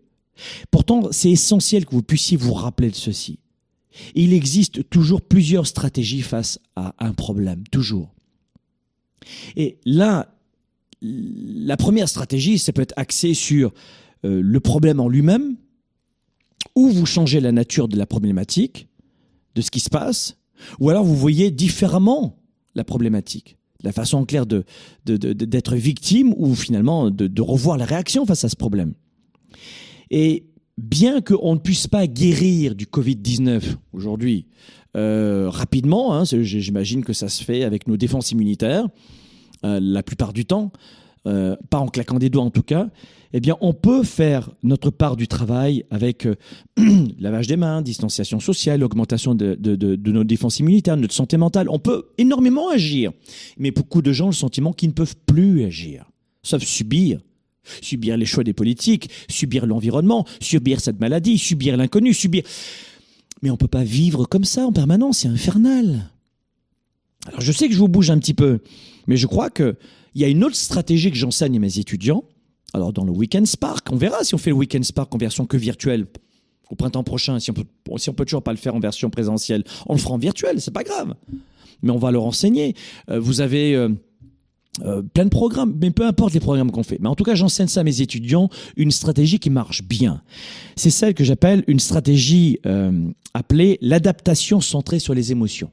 [0.71, 3.39] Pourtant, c'est essentiel que vous puissiez vous rappeler de ceci.
[4.15, 8.15] Il existe toujours plusieurs stratégies face à un problème, toujours.
[9.57, 10.35] Et là,
[11.03, 13.73] la première stratégie, ça peut être axé sur
[14.25, 15.57] euh, le problème en lui-même,
[16.75, 18.89] ou vous changez la nature de la problématique,
[19.55, 20.37] de ce qui se passe,
[20.81, 22.37] ou alors vous voyez différemment
[22.75, 28.49] la problématique, la façon claire d'être victime ou finalement de, revoir la réaction face à
[28.49, 28.95] ce problème.
[30.11, 30.45] Et
[30.77, 34.47] bien qu'on ne puisse pas guérir du Covid-19 aujourd'hui
[34.97, 38.89] euh, rapidement, hein, j'imagine que ça se fait avec nos défenses immunitaires,
[39.65, 40.73] euh, la plupart du temps,
[41.27, 42.89] euh, pas en claquant des doigts en tout cas,
[43.35, 46.27] eh bien, on peut faire notre part du travail avec
[47.19, 51.69] lavage des mains, distanciation sociale, augmentation de, de, nos défenses immunitaires, notre santé mentale.
[51.69, 53.13] On peut énormément agir.
[53.59, 56.11] Mais beaucoup de gens ont le sentiment qu'ils ne peuvent plus agir,
[56.43, 57.21] sauf subir.
[57.83, 62.43] Subir les choix des politiques, subir l'environnement, subir cette maladie, subir l'inconnu, subir.
[63.43, 66.11] Mais on ne peut pas vivre comme ça en permanence, c'est infernal.
[67.27, 68.61] Alors je sais que je vous bouge un petit peu,
[69.07, 69.77] mais je crois qu'il
[70.15, 72.25] y a une autre stratégie que j'enseigne à mes étudiants.
[72.73, 75.47] Alors dans le Weekend Spark, on verra si on fait le Weekend Spark en version
[75.47, 76.07] que virtuelle
[76.71, 77.39] au printemps prochain.
[77.39, 80.19] Si on peut, peut toujours pas le faire en version présentielle, on le fera en
[80.19, 81.15] virtuel, c'est pas grave.
[81.83, 82.75] Mais on va leur enseigner.
[83.11, 83.89] Euh, vous avez euh,
[84.85, 86.99] euh, plein de programmes, mais peu importe les programmes qu'on fait.
[87.01, 90.23] Mais en tout cas, j'enseigne ça à mes étudiants, une stratégie qui marche bien.
[90.77, 92.61] C'est celle que j'appelle une stratégie
[93.35, 95.71] appelée l'adaptation centrée sur les émotions.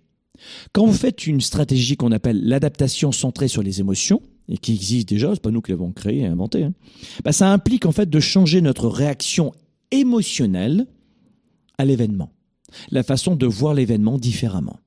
[0.74, 5.10] Quand vous faites une stratégie qu'on appelle l'adaptation centrée sur les émotions, et qui existe
[5.10, 6.74] déjà, c'est pas nous qui l'avons créée et inventée, hein,
[7.24, 9.54] bah ça implique en fait de changer notre réaction
[9.92, 10.88] émotionnelle
[11.78, 12.32] à l'événement,
[12.92, 14.80] la façon de voir l'événement différemment.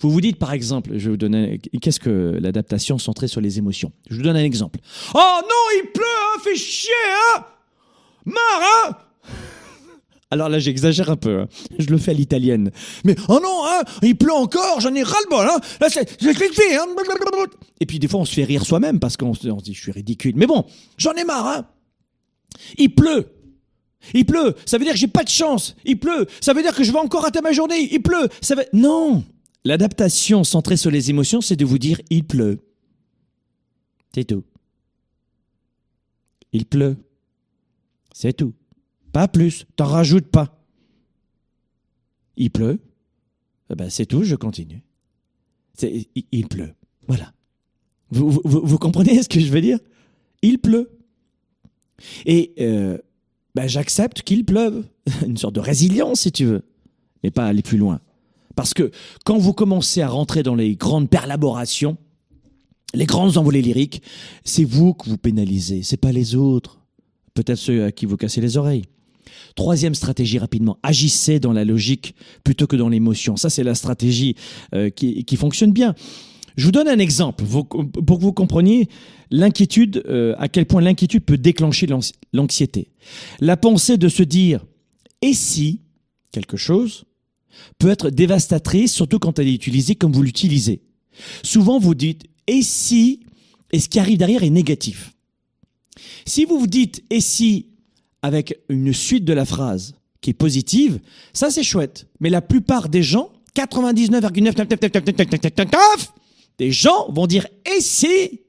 [0.00, 3.58] Vous vous dites par exemple, je vais vous donner, qu'est-ce que l'adaptation centrée sur les
[3.58, 3.92] émotions?
[4.08, 4.78] Je vous donne un exemple.
[5.14, 6.92] Oh non, il pleut, hein, fait chier,
[7.34, 7.44] hein
[8.24, 8.96] Marre, hein
[10.30, 11.40] alors là, j'exagère un peu.
[11.40, 11.48] Hein.
[11.78, 12.70] Je le fais à l'italienne.
[13.04, 15.46] Mais oh non, hein, il pleut encore, j'en ai ras-le-bol.
[15.46, 15.58] Hein.
[15.80, 16.86] Là, c'est, hein.
[17.80, 19.92] Et puis des fois, on se fait rire soi-même parce qu'on se dit, je suis
[19.92, 20.34] ridicule.
[20.36, 20.64] Mais bon,
[20.96, 21.46] j'en ai marre.
[21.46, 21.66] Hein.
[22.78, 23.26] Il pleut.
[24.14, 24.54] Il pleut.
[24.64, 25.76] Ça veut dire que j'ai pas de chance.
[25.84, 26.26] Il pleut.
[26.40, 27.88] Ça veut dire que je vais encore rater ma journée.
[27.90, 28.28] Il pleut.
[28.40, 28.66] Ça veut...
[28.72, 29.24] Non.
[29.66, 32.60] L'adaptation centrée sur les émotions, c'est de vous dire, il pleut.
[34.14, 34.44] C'est tout.
[36.52, 36.96] Il pleut.
[38.14, 38.54] C'est tout.
[39.12, 40.64] Pas plus, t'en rajoutes pas.
[42.36, 42.78] Il pleut,
[43.68, 44.84] eh ben c'est tout, je continue.
[45.82, 46.72] il pleut,
[47.08, 47.32] voilà.
[48.10, 49.80] Vous, comprenez ce que je veux dire?
[50.42, 50.96] Il pleut.
[52.24, 52.98] Et euh,
[53.56, 54.86] ben j'accepte qu'il pleuve.
[55.26, 56.62] Une sorte de résilience, si tu veux.
[57.24, 58.00] Mais pas aller plus loin.
[58.56, 58.90] Parce que
[59.24, 61.96] quand vous commencez à rentrer dans les grandes perlaborations,
[62.94, 64.02] les grandes envolées lyriques,
[64.44, 66.80] c'est vous que vous pénalisez, c'est pas les autres.
[67.34, 68.84] Peut-être ceux à qui vous cassez les oreilles.
[69.54, 73.36] Troisième stratégie rapidement, agissez dans la logique plutôt que dans l'émotion.
[73.36, 74.34] Ça, c'est la stratégie
[74.74, 75.94] euh, qui, fonctionne bien.
[76.56, 77.68] Je vous donne un exemple pour
[78.18, 78.88] que vous compreniez
[79.30, 81.86] l'inquiétude, euh, à quel point l'inquiétude peut déclencher
[82.32, 82.90] l'anxiété.
[83.40, 84.64] La pensée de se dire
[85.20, 85.82] et si
[86.32, 87.04] quelque chose
[87.78, 90.82] peut être dévastatrice, surtout quand elle est utilisée comme vous l'utilisez.
[91.42, 93.20] Souvent, vous dites et si,
[93.72, 95.12] et ce qui arrive derrière est négatif.
[96.26, 97.68] Si vous vous dites et si
[98.22, 101.00] avec une suite de la phrase qui est positive,
[101.32, 102.06] ça c'est chouette.
[102.20, 106.08] Mais la plupart des gens, 99,9
[106.58, 107.46] des gens vont dire
[107.76, 108.40] et si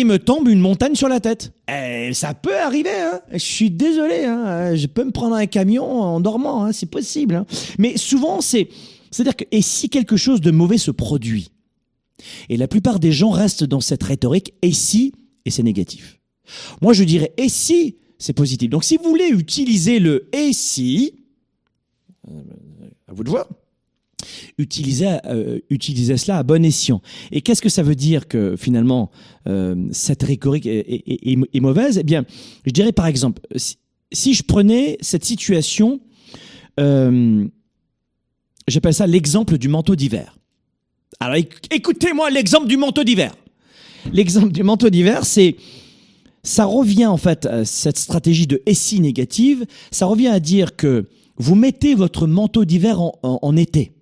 [0.00, 1.52] il me tombe une montagne sur la tête.
[1.68, 3.20] Eh, ça peut arriver, hein.
[3.32, 4.74] Je suis désolé, hein.
[4.74, 6.72] Je peux me prendre un camion en dormant, hein.
[6.72, 7.44] C'est possible.
[7.78, 8.68] Mais souvent, c'est,
[9.10, 11.50] c'est-à-dire que, et si quelque chose de mauvais se produit?
[12.48, 15.12] Et la plupart des gens restent dans cette rhétorique, et si,
[15.44, 16.20] et c'est négatif.
[16.82, 18.70] Moi, je dirais, et si, c'est positif.
[18.70, 21.14] Donc, si vous voulez utiliser le et si,
[22.28, 22.42] euh,
[23.08, 23.48] à vous de voir
[24.58, 25.58] utiliser, euh,
[26.16, 27.00] cela à bon escient.
[27.32, 29.10] Et qu'est-ce que ça veut dire que finalement
[29.46, 31.98] euh, cette rhétorique est, mauvaise?
[31.98, 32.24] Eh bien,
[32.64, 33.42] je dirais par exemple,
[34.12, 36.00] si, je prenais cette situation,
[36.80, 37.46] euh,
[38.68, 40.38] j'appelle ça l'exemple du manteau d'hiver.
[41.20, 41.36] Alors
[41.70, 43.34] écoutez-moi l'exemple du manteau d'hiver.
[44.12, 45.56] L'exemple du manteau d'hiver, c'est
[46.42, 51.08] ça revient en fait à cette stratégie de SI négative, ça revient à dire que
[51.36, 53.92] vous mettez votre manteau d'hiver en été.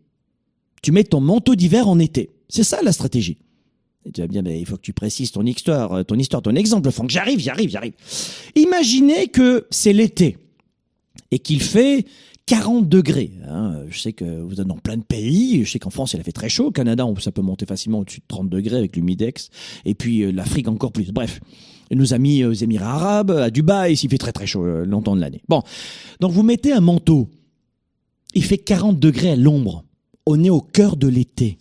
[0.83, 2.31] Tu mets ton manteau d'hiver en été.
[2.49, 3.39] C'est ça la stratégie.
[4.13, 6.91] Tu vas bien, il faut que tu précises ton histoire, euh, ton histoire, ton exemple,
[6.91, 7.93] que J'arrive, j'arrive, j'arrive.
[8.57, 10.39] Imaginez que c'est l'été
[11.31, 12.05] et qu'il fait
[12.47, 13.31] 40 degrés.
[13.47, 13.85] Hein.
[13.89, 15.65] Je sais que vous êtes dans plein de pays.
[15.65, 16.67] Je sais qu'en France, il a fait très chaud.
[16.67, 19.51] Au Canada, ça peut monter facilement au-dessus de 30 degrés avec l'humidex.
[19.85, 21.13] Et puis euh, l'Afrique encore plus.
[21.13, 21.41] Bref,
[21.93, 25.21] nos amis aux Émirats arabes, à Dubaï, il fait très très chaud euh, longtemps de
[25.21, 25.43] l'année.
[25.49, 25.63] Bon,
[26.21, 27.29] donc vous mettez un manteau.
[28.35, 29.85] Il fait 40 degrés à l'ombre
[30.27, 31.59] on est au cœur de l'été.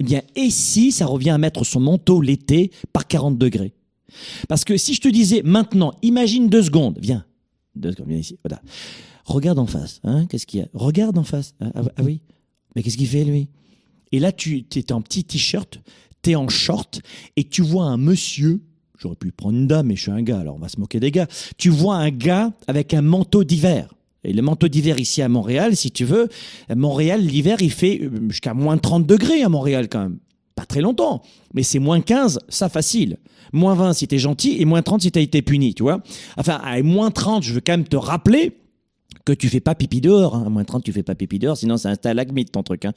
[0.00, 3.72] Eh bien, et si ça revient à mettre son manteau l'été par 40 degrés?
[4.48, 7.24] Parce que si je te disais maintenant, imagine deux secondes, viens,
[7.74, 8.60] deux secondes, viens ici, voilà.
[9.24, 10.68] Regarde en face, hein, qu'est-ce qu'il y a?
[10.74, 11.54] Regarde en face.
[11.60, 12.20] Ah, ah, ah oui,
[12.74, 13.48] mais qu'est-ce qu'il fait lui?
[14.12, 15.80] Et là, tu es en petit t-shirt,
[16.22, 17.00] tu es en short,
[17.36, 18.62] et tu vois un monsieur,
[18.98, 21.00] j'aurais pu prendre une dame, mais je suis un gars, alors on va se moquer
[21.00, 23.94] des gars, tu vois un gars avec un manteau d'hiver.
[24.24, 26.28] Et le manteau d'hiver ici à Montréal, si tu veux,
[26.74, 30.18] Montréal, l'hiver, il fait euh, jusqu'à moins 30 degrés à Montréal quand même.
[30.54, 31.22] Pas très longtemps,
[31.52, 33.18] mais c'est moins 15, ça facile.
[33.52, 36.00] Moins 20 si t'es gentil et moins 30 si t'as été puni, tu vois.
[36.36, 38.56] Enfin, à moins 30, je veux quand même te rappeler
[39.24, 40.36] que tu fais pas pipi dehors.
[40.36, 40.44] Hein.
[40.46, 42.84] À moins 30, tu fais pas pipi dehors, sinon c'est un stalagmite ton truc.
[42.84, 42.92] Hein.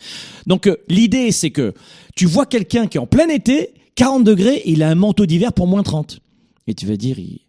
[0.45, 1.73] Donc euh, l'idée, c'est que
[2.15, 5.51] tu vois quelqu'un qui est en plein été, 40 degrés, il a un manteau d'hiver
[5.51, 6.19] pour moins 30.
[6.67, 7.41] Et tu vas dire, il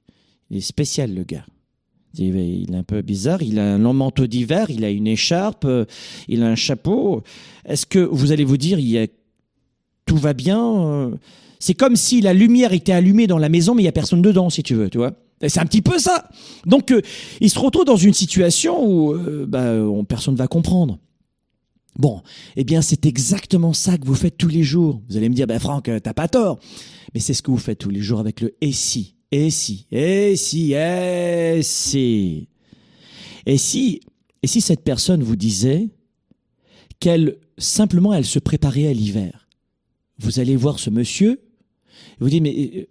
[0.51, 1.45] est spécial le gars.
[2.15, 3.43] Il est un peu bizarre.
[3.43, 5.85] Il a un long manteau d'hiver, il a une écharpe, euh,
[6.27, 7.23] il a un chapeau.
[7.65, 9.07] Est-ce que vous allez vous dire, il a...
[10.07, 11.15] tout va bien euh?
[11.61, 14.23] C'est comme si la lumière était allumée dans la maison, mais il y a personne
[14.23, 15.13] dedans, si tu veux, tu vois.
[15.47, 16.29] C'est un petit peu ça.
[16.67, 17.03] Donc, euh,
[17.41, 19.75] il se retrouve dans une situation où bah,
[20.09, 20.99] personne ne va comprendre.
[21.97, 22.23] Bon,
[22.55, 25.03] eh bien, c'est exactement ça que vous faites tous les jours.
[25.09, 26.61] Vous allez me dire, ben Franck, t'as pas tort.
[27.13, 29.17] Mais c'est ce que vous faites tous les jours avec le si.
[29.31, 32.49] Et si, et si, et si.
[33.47, 34.01] Et si,
[34.43, 35.89] et si cette personne vous disait
[37.01, 39.49] qu'elle, simplement, elle se préparait à l'hiver.
[40.19, 41.41] Vous allez voir ce monsieur,
[42.21, 42.87] vous dites, mais, euh,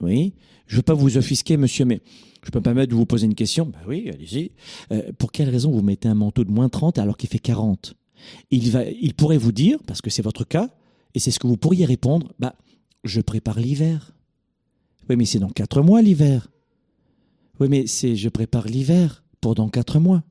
[0.00, 0.34] oui,
[0.66, 2.00] je veux pas vous offisquer, monsieur, mais
[2.42, 3.66] je peux pas permettre de vous poser une question.
[3.66, 4.52] Ben oui, allez-y.
[4.92, 7.94] Euh, pour quelle raison vous mettez un manteau de moins 30 alors qu'il fait 40?
[8.50, 10.70] Il va, il pourrait vous dire, parce que c'est votre cas,
[11.14, 12.54] et c'est ce que vous pourriez répondre, bah,
[13.04, 14.12] je prépare l'hiver.
[15.10, 16.52] Oui, mais c'est dans quatre mois l'hiver.
[17.58, 20.22] Oui, mais c'est je prépare l'hiver pour dans quatre mois.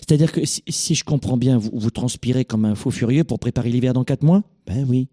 [0.00, 3.94] C'est-à-dire que si, je comprends bien, vous, transpirez comme un faux furieux pour préparer l'hiver
[3.94, 4.42] dans quatre mois?
[4.66, 5.06] Ben oui.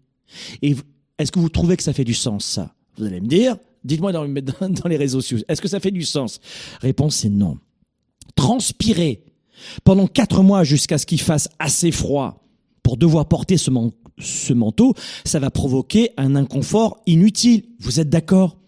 [0.60, 0.74] Et
[1.20, 2.74] est-ce que vous trouvez que ça fait du sens, ça?
[2.96, 6.40] Vous allez me dire, dites-moi dans, les réseaux sociaux, est-ce que ça fait du sens?
[6.80, 7.58] Réponse, c'est non.
[8.34, 9.22] Transpirer
[9.84, 12.44] pendant quatre mois jusqu'à ce qu'il fasse assez froid
[12.82, 17.62] pour devoir porter ce manteau, ça va provoquer un inconfort inutile.
[17.78, 18.59] Vous êtes d'accord?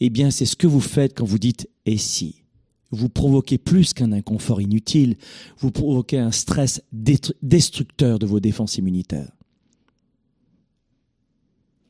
[0.00, 2.42] Eh bien, c'est ce que vous faites quand vous dites et si.
[2.90, 5.16] Vous provoquez plus qu'un inconfort inutile,
[5.58, 9.32] vous provoquez un stress destructeur de vos défenses immunitaires.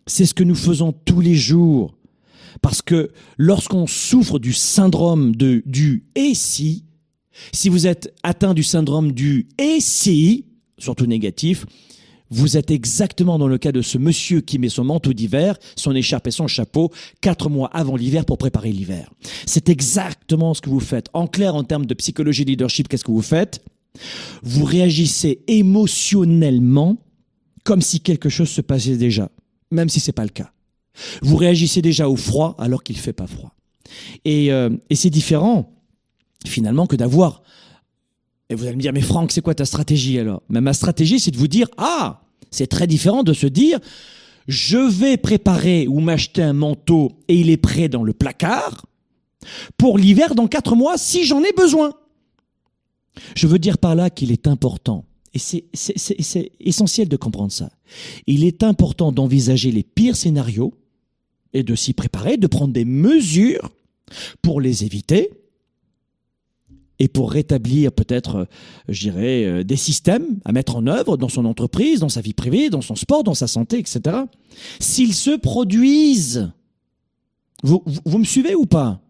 [0.07, 1.95] C'est ce que nous faisons tous les jours.
[2.62, 6.84] Parce que lorsqu'on souffre du syndrome du et si,
[7.53, 10.47] si vous êtes atteint du syndrome du et si,
[10.78, 11.66] surtout négatif,
[12.31, 15.95] vous êtes exactement dans le cas de ce monsieur qui met son manteau d'hiver, son
[15.95, 19.11] écharpe et son chapeau quatre mois avant l'hiver pour préparer l'hiver.
[19.47, 21.09] C'est exactement ce que vous faites.
[21.12, 23.64] En clair, en termes de psychologie leadership, qu'est-ce que vous faites?
[24.43, 26.97] Vous réagissez émotionnellement
[27.64, 29.31] comme si quelque chose se passait déjà,
[29.70, 30.53] même si c'est pas le cas.
[31.22, 33.53] Vous réagissez déjà au froid alors qu'il fait pas froid.
[34.24, 35.72] Et, euh, et c'est différent
[36.47, 37.43] finalement que d'avoir
[38.49, 40.42] Et vous allez me dire, mais Franck, c'est quoi ta stratégie alors?
[40.49, 43.80] Mais ma stratégie, c'est de vous dire, ah, c'est très différent de se dire,
[44.47, 48.86] je vais préparer ou m'acheter un manteau et il est prêt dans le placard
[49.76, 51.92] pour l'hiver dans quatre mois si j'en ai besoin.
[53.34, 55.64] Je veux dire par là qu'il est important, et c'est
[56.61, 57.70] essentiel de comprendre ça,
[58.26, 60.74] il est important d'envisager les pires scénarios
[61.53, 63.70] et de s'y préparer, de prendre des mesures
[64.42, 65.30] pour les éviter
[66.99, 68.44] et pour rétablir peut-être, euh,
[68.88, 72.32] je dirais, euh, des systèmes à mettre en œuvre dans son entreprise, dans sa vie
[72.32, 74.16] privée, dans son sport, dans sa santé, etc.
[74.80, 76.51] S'ils se produisent,
[77.62, 79.01] vous, vous, me suivez ou pas?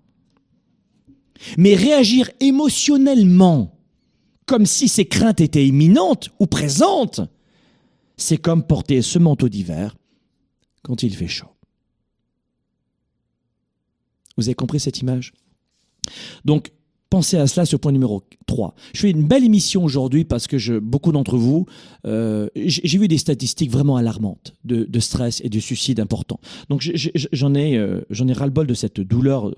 [1.58, 3.78] Mais réagir émotionnellement,
[4.46, 7.20] comme si ces craintes étaient imminentes ou présentes,
[8.16, 9.96] c'est comme porter ce manteau d'hiver
[10.82, 11.48] quand il fait chaud.
[14.36, 15.32] Vous avez compris cette image?
[16.44, 16.72] Donc,
[17.08, 18.74] Pensez à cela, ce point numéro 3.
[18.92, 21.66] Je fais une belle émission aujourd'hui parce que beaucoup d'entre vous,
[22.04, 26.40] euh, j'ai vu des statistiques vraiment alarmantes de, stress et de suicide importants.
[26.68, 26.82] Donc
[27.32, 29.52] j'en ai, euh, ai ras-le-bol de cette douleur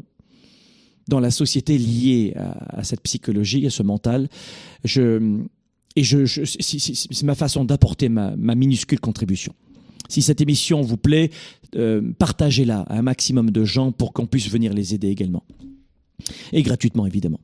[1.09, 4.29] dans la société liée à, cette psychologie, à ce mental.
[4.85, 9.55] Et c'est ma façon d'apporter ma, minuscule contribution.
[10.09, 11.31] Si cette émission vous plaît,
[11.77, 15.45] euh, partagez-la à un maximum de gens pour qu'on puisse venir les aider également.
[16.53, 17.41] Et gratuitement, évidemment.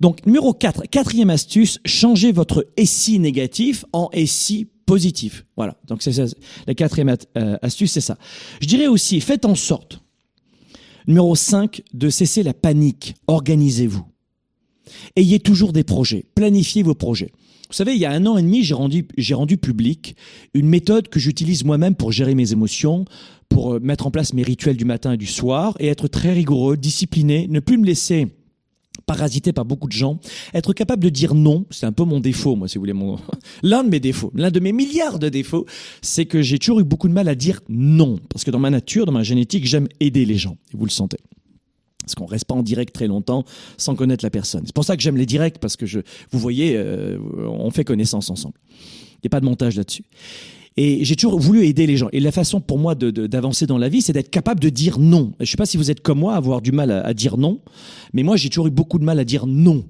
[0.00, 5.44] Donc, numéro 4, quatrième astuce, changez votre SI négatif en SI positif.
[5.56, 5.76] Voilà.
[5.86, 6.12] Donc, c'est
[6.66, 8.18] La quatrième euh, astuce, c'est ça.
[8.60, 10.00] Je dirais aussi, faites en sorte,
[11.06, 13.14] numéro 5, de cesser la panique.
[13.26, 14.04] Organisez-vous.
[15.16, 16.26] Ayez toujours des projets.
[16.34, 17.32] Planifiez vos projets.
[17.72, 20.14] Vous savez, il y a un an et demi, j'ai rendu, j'ai public
[20.52, 23.06] une méthode que j'utilise moi-même pour gérer mes émotions,
[23.48, 26.34] pour euh, mettre en place mes rituels du matin et du soir et être très
[26.34, 28.28] rigoureux, discipliné, ne plus me laisser
[29.06, 30.20] parasiter par beaucoup de gens,
[30.52, 32.92] être capable de dire non, c'est un peu mon défaut, moi, si vous voulez,
[33.62, 35.64] l'un de mes défauts, l'un de mes milliards de défauts,
[36.02, 38.68] c'est que j'ai toujours eu beaucoup de mal à dire non, parce que dans ma
[38.68, 41.16] nature, dans ma génétique, j'aime aider les gens, et vous le sentez.
[42.02, 43.44] Parce qu'on reste pas en direct très longtemps
[43.76, 44.62] sans connaître la personne.
[44.66, 46.00] C'est pour ça que j'aime les directs, parce que je,
[46.30, 48.54] vous voyez, euh, on fait connaissance ensemble.
[48.70, 50.04] Il n'y a pas de montage là-dessus.
[50.76, 52.08] Et j'ai toujours voulu aider les gens.
[52.12, 55.32] Et la façon pour moi d'avancer dans la vie, c'est d'être capable de dire non.
[55.38, 57.60] Je ne sais pas si vous êtes comme moi, avoir du mal à, dire non,
[58.14, 59.84] mais moi j'ai toujours eu beaucoup de mal à dire non.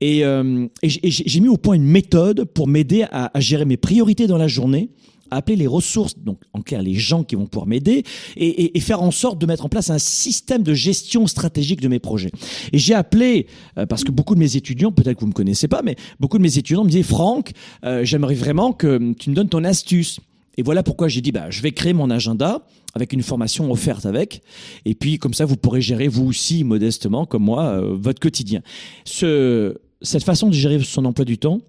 [0.00, 4.38] Et, euh, j'ai mis au point une méthode pour m'aider à gérer mes priorités dans
[4.38, 4.90] la journée
[5.36, 8.04] appeler les ressources, donc en clair les gens qui vont pouvoir m'aider,
[8.36, 11.98] et, faire en sorte de mettre en place un système de gestion stratégique de mes
[11.98, 12.30] projets.
[12.72, 13.46] Et j'ai appelé,
[13.78, 15.96] euh, parce que beaucoup de mes étudiants, peut-être que vous ne me connaissez pas, mais
[16.18, 17.52] beaucoup de mes étudiants me disaient, Franck,
[17.84, 20.20] euh, j'aimerais vraiment que tu me donnes ton astuce.
[20.58, 24.04] Et voilà pourquoi j'ai dit, bah, je vais créer mon agenda avec une formation offerte
[24.04, 24.42] avec.
[24.84, 28.60] Et puis, comme ça, vous pourrez gérer, vous aussi, modestement, comme moi, euh, votre quotidien.
[29.04, 31.60] Ce, cette façon de gérer son emploi du temps,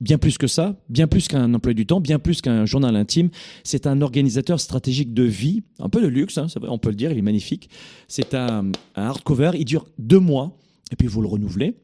[0.00, 3.30] bien plus que ça, bien plus qu'un emploi du temps, bien plus qu'un journal intime.
[3.64, 7.12] C'est un organisateur stratégique de vie, un peu de luxe, hein, on peut le dire,
[7.12, 7.68] il est magnifique.
[8.08, 10.56] C'est un, hardcover, il dure deux mois,
[10.90, 11.74] et puis vous le renouvelez.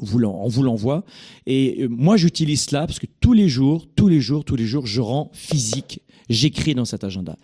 [0.00, 1.04] on vous l'envoie.
[1.46, 4.66] Et euh, moi, j'utilise cela parce que tous les jours, tous les jours, tous les
[4.66, 6.02] jours, je rends physique.
[6.28, 7.36] J'écris dans cet agenda.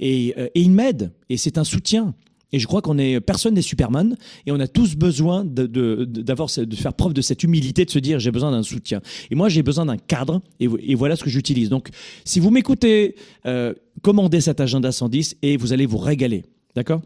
[0.00, 1.12] Et, euh, et il m'aide.
[1.28, 2.14] Et c'est un soutien.
[2.52, 5.66] Et je crois qu'on est personne n'est Superman et on a tous besoin de,
[6.04, 9.00] d'avoir de, faire preuve de cette humilité de se dire j'ai besoin d'un soutien.
[9.30, 11.68] Et moi j'ai besoin d'un cadre et, voilà ce que j'utilise.
[11.68, 11.88] Donc
[12.24, 13.72] si vous m'écoutez, euh,
[14.02, 16.44] commandez cet agenda 110 et vous allez vous régaler.
[16.74, 17.02] D'accord?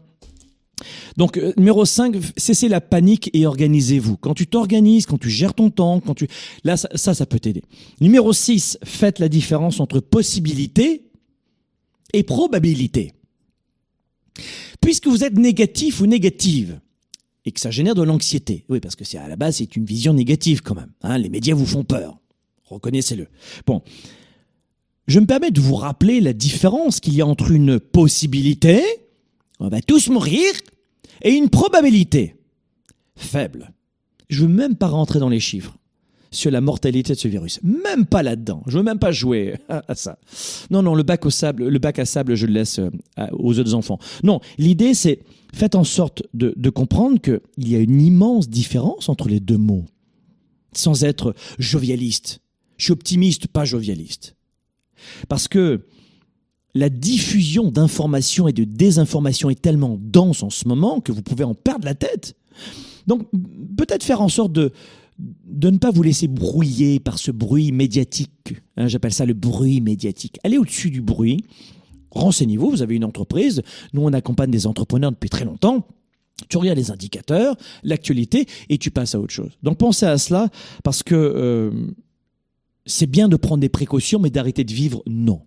[1.17, 4.17] Donc, euh, numéro 5, cessez la panique et organisez-vous.
[4.17, 6.27] Quand tu t'organises, quand tu gères ton temps, quand tu...
[6.63, 7.63] Là, ça, ça, ça peut t'aider.
[7.99, 11.09] Numéro 6, faites la différence entre possibilité
[12.13, 13.13] et probabilité.
[14.87, 16.79] Puisque vous êtes négatif ou négative,
[17.43, 19.83] et que ça génère de l'anxiété, oui, parce que c'est à la base, c'est une
[19.83, 20.93] vision négative quand même.
[21.01, 22.17] Hein, les médias vous font peur.
[22.63, 23.27] Reconnaissez-le.
[23.65, 23.81] Bon.
[25.05, 28.81] Je me permets de vous rappeler la différence qu'il y a entre une possibilité,
[29.59, 30.53] on va tous mourir,
[31.21, 32.37] et une probabilité
[33.17, 33.73] faible.
[34.29, 35.77] Je veux même pas rentrer dans les chiffres
[36.31, 37.59] sur la mortalité de ce virus.
[37.63, 38.63] Même pas là-dedans.
[38.67, 40.17] Je veux même pas jouer à ça.
[40.69, 42.89] Non, non, le bac au sable, le bac à sable, je le laisse euh,
[43.31, 43.99] aux autres enfants.
[44.23, 45.19] Non, l'idée c'est
[45.53, 49.57] faites en sorte de, de comprendre qu'il y a une immense différence entre les deux
[49.57, 49.85] mots.
[50.73, 52.41] Sans être jovialiste.
[52.77, 54.35] Je suis optimiste, pas jovialiste.
[55.27, 55.85] Parce que
[56.75, 61.43] la diffusion d'informations et de désinformations est tellement dense en ce moment que vous pouvez
[61.43, 62.35] en perdre la tête.
[63.07, 63.27] Donc
[63.77, 64.71] peut-être faire en sorte de,
[65.19, 68.55] de ne pas vous laisser brouiller par ce bruit médiatique.
[68.75, 70.39] Hein, j'appelle ça le bruit médiatique.
[70.43, 71.43] Allez au-dessus du bruit.
[72.11, 73.63] Renseignez-vous, vous avez une entreprise.
[73.93, 75.87] Nous, on accompagne des entrepreneurs depuis très longtemps.
[76.49, 79.57] Tu regardes les indicateurs, l'actualité, et tu passes à autre chose.
[79.63, 80.49] Donc pensez à cela,
[80.83, 81.71] parce que euh,
[82.85, 85.41] c'est bien de prendre des précautions, mais d'arrêter de vivre, non.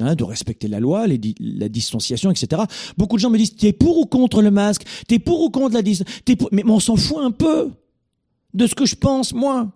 [0.00, 2.62] Hein, de respecter la loi, la distanciation, etc.
[2.96, 4.82] Beaucoup de gens me disent, t'es pour ou contre le masque?
[5.06, 7.70] T'es pour ou contre la distanciation Mais on s'en fout un peu
[8.54, 9.72] de ce que je pense, moi.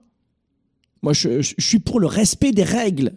[1.02, 3.14] Moi, je, suis pour le respect des règles.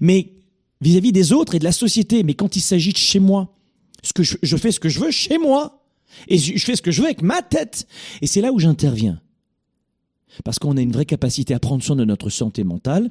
[0.00, 0.32] Mais
[0.80, 3.54] vis-à-vis des autres et de la société, mais quand il s'agit de chez moi,
[4.02, 5.84] ce que je, fais ce que je veux chez moi,
[6.28, 7.86] et je fais ce que je veux avec ma tête.
[8.22, 9.20] Et c'est là où j'interviens.
[10.44, 13.10] Parce qu'on a une vraie capacité à prendre soin de notre santé mentale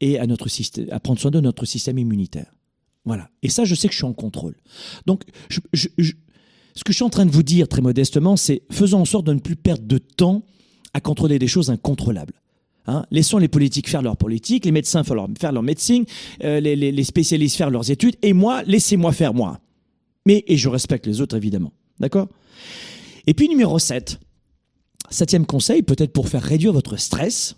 [0.00, 2.52] et à, notre système, à prendre soin de notre système immunitaire.
[3.04, 3.30] Voilà.
[3.42, 4.56] Et ça, je sais que je suis en contrôle.
[5.06, 5.22] Donc,
[5.72, 5.88] ce
[6.84, 9.32] que je suis en train de vous dire très modestement, c'est faisons en sorte de
[9.32, 10.42] ne plus perdre de temps
[10.94, 12.34] à contrôler des choses incontrôlables.
[12.86, 16.04] Hein Laissons les politiques faire leur politique, les médecins faire leur, médecine,
[16.42, 19.60] euh, les, spécialistes faire leurs études, et moi, laissez-moi faire moi.
[20.26, 21.72] Mais, et je respecte les autres évidemment.
[22.00, 22.28] D'accord?
[23.26, 24.18] Et puis numéro 7,
[25.10, 27.56] septième conseil, peut-être pour faire réduire votre stress,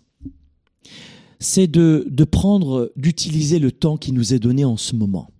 [1.38, 5.30] c'est de, de prendre, d'utiliser le temps qui nous est donné en ce moment.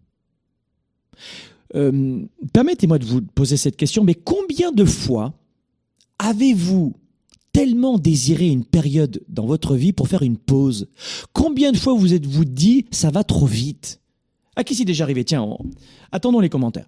[1.74, 2.22] Euh,
[2.52, 5.34] Permettez-moi de vous poser cette question, mais combien de fois
[6.18, 6.94] avez-vous
[7.52, 10.88] tellement désiré une période dans votre vie pour faire une pause.
[11.32, 14.00] Combien de fois vous êtes-vous dit ça va trop vite?
[14.56, 15.24] À qui c'est déjà arrivé?
[15.24, 15.46] Tiens,
[16.12, 16.86] attendons les commentaires.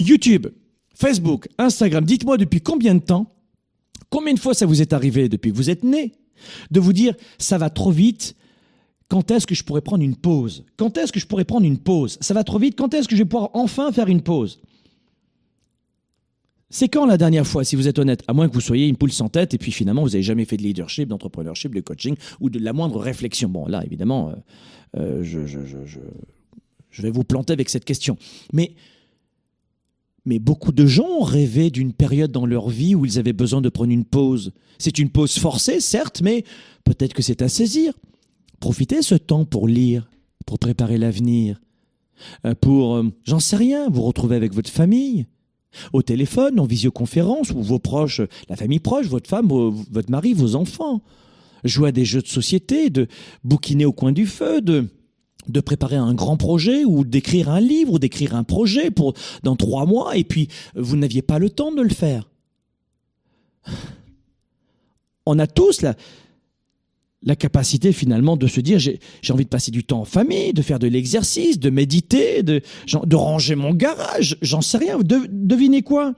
[0.00, 0.48] YouTube,
[0.94, 3.32] Facebook, Instagram, dites-moi depuis combien de temps,
[4.10, 6.12] combien de fois ça vous est arrivé depuis que vous êtes né,
[6.70, 8.34] de vous dire ça va trop vite,
[9.08, 10.64] quand est-ce que je pourrais prendre une pause?
[10.76, 12.18] Quand est-ce que je pourrais prendre une pause?
[12.20, 14.60] Ça va trop vite, quand est-ce que je vais pouvoir enfin faire une pause?
[16.72, 18.96] C'est quand la dernière fois, si vous êtes honnête, à moins que vous soyez une
[18.96, 22.16] poule sans tête et puis finalement vous n'avez jamais fait de leadership, d'entrepreneurship, de coaching
[22.40, 23.50] ou de la moindre réflexion.
[23.50, 24.30] Bon, là évidemment,
[24.96, 28.16] euh, euh, je, vais vous planter avec cette question.
[28.54, 28.72] Mais
[30.24, 33.60] mais beaucoup de gens ont rêvé d'une période dans leur vie où ils avaient besoin
[33.60, 34.52] de prendre une pause.
[34.78, 36.42] C'est une pause forcée, certes, mais
[36.84, 37.92] peut-être que c'est à saisir.
[38.60, 40.08] Profitez ce temps pour lire,
[40.46, 41.60] pour préparer l'avenir,
[42.46, 45.26] euh, pour, j'en sais rien, vous retrouver avec votre famille,
[45.92, 50.54] au téléphone, en visioconférence, ou vos proches, la famille proche, votre femme, votre mari, vos
[50.54, 51.02] enfants.
[51.64, 53.06] Jouer à des jeux de société, de
[53.44, 57.98] bouquiner au coin du feu, de préparer un grand projet ou d'écrire un livre ou
[57.98, 61.82] d'écrire un projet pour dans trois mois et puis vous n'aviez pas le temps de
[61.82, 62.28] le faire.
[65.24, 65.94] On a tous la,
[67.24, 68.98] la capacité finalement de se dire j'ai
[69.30, 72.60] envie de passer du temps en famille, de faire de l'exercice, de méditer, de,
[73.04, 74.98] de ranger mon garage, j'en sais rien.
[74.98, 76.14] De, devinez quoi?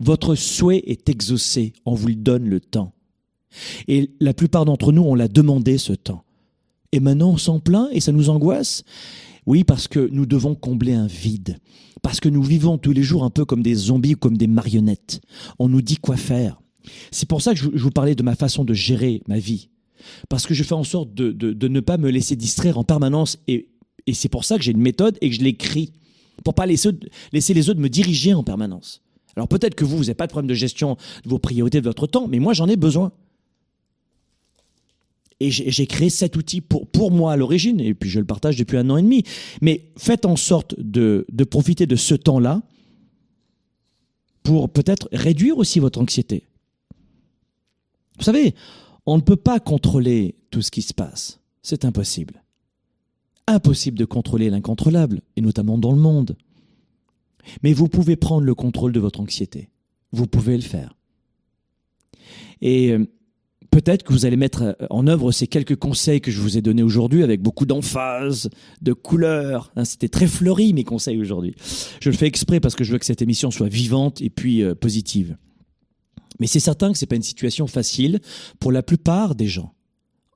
[0.00, 2.92] Votre souhait est exaucé, on vous le donne le temps.
[3.86, 6.24] Et la plupart d'entre nous, on l'a demandé ce temps.
[6.92, 8.84] Et maintenant, on s'en plaint et ça nous angoisse?
[9.46, 11.58] Oui, parce que nous devons combler un vide.
[12.02, 14.46] Parce que nous vivons tous les jours un peu comme des zombies ou comme des
[14.46, 15.20] marionnettes.
[15.58, 16.60] On nous dit quoi faire.
[17.10, 19.68] C'est pour ça que je vous parlais de ma façon de gérer ma vie.
[20.28, 23.38] Parce que je fais en sorte de, de, ne pas me laisser distraire en permanence.
[23.48, 23.68] Et,
[24.06, 25.92] et c'est pour ça que j'ai une méthode et que je l'écris.
[26.42, 26.90] Pour pas laisser,
[27.32, 29.02] laisser les autres me diriger en permanence.
[29.36, 31.86] Alors peut-être que vous, vous n'avez pas de problème de gestion de vos priorités de
[31.86, 33.12] votre temps, mais moi j'en ai besoin.
[35.40, 38.56] Et j'ai créé cet outil pour, pour moi à l'origine, et puis je le partage
[38.56, 39.24] depuis un an et demi.
[39.60, 42.62] Mais faites en sorte de, de profiter de ce temps-là
[44.44, 46.44] pour peut-être réduire aussi votre anxiété.
[48.18, 48.54] Vous savez,
[49.06, 51.40] on ne peut pas contrôler tout ce qui se passe.
[51.62, 52.42] C'est impossible.
[53.46, 56.36] Impossible de contrôler l'incontrôlable, et notamment dans le monde.
[57.62, 59.68] Mais vous pouvez prendre le contrôle de votre anxiété.
[60.12, 60.94] Vous pouvez le faire.
[62.62, 63.06] Et euh,
[63.70, 66.62] peut-être que vous allez mettre euh, en œuvre ces quelques conseils que je vous ai
[66.62, 68.48] donnés aujourd'hui avec beaucoup d'emphase,
[68.80, 69.72] de couleur.
[69.76, 71.54] Hein, c'était très fleuri mes conseils aujourd'hui.
[72.00, 74.62] Je le fais exprès parce que je veux que cette émission soit vivante et puis
[74.62, 75.36] euh, positive.
[76.40, 78.20] Mais c'est certain que c'est pas une situation facile
[78.58, 79.72] pour la plupart des gens.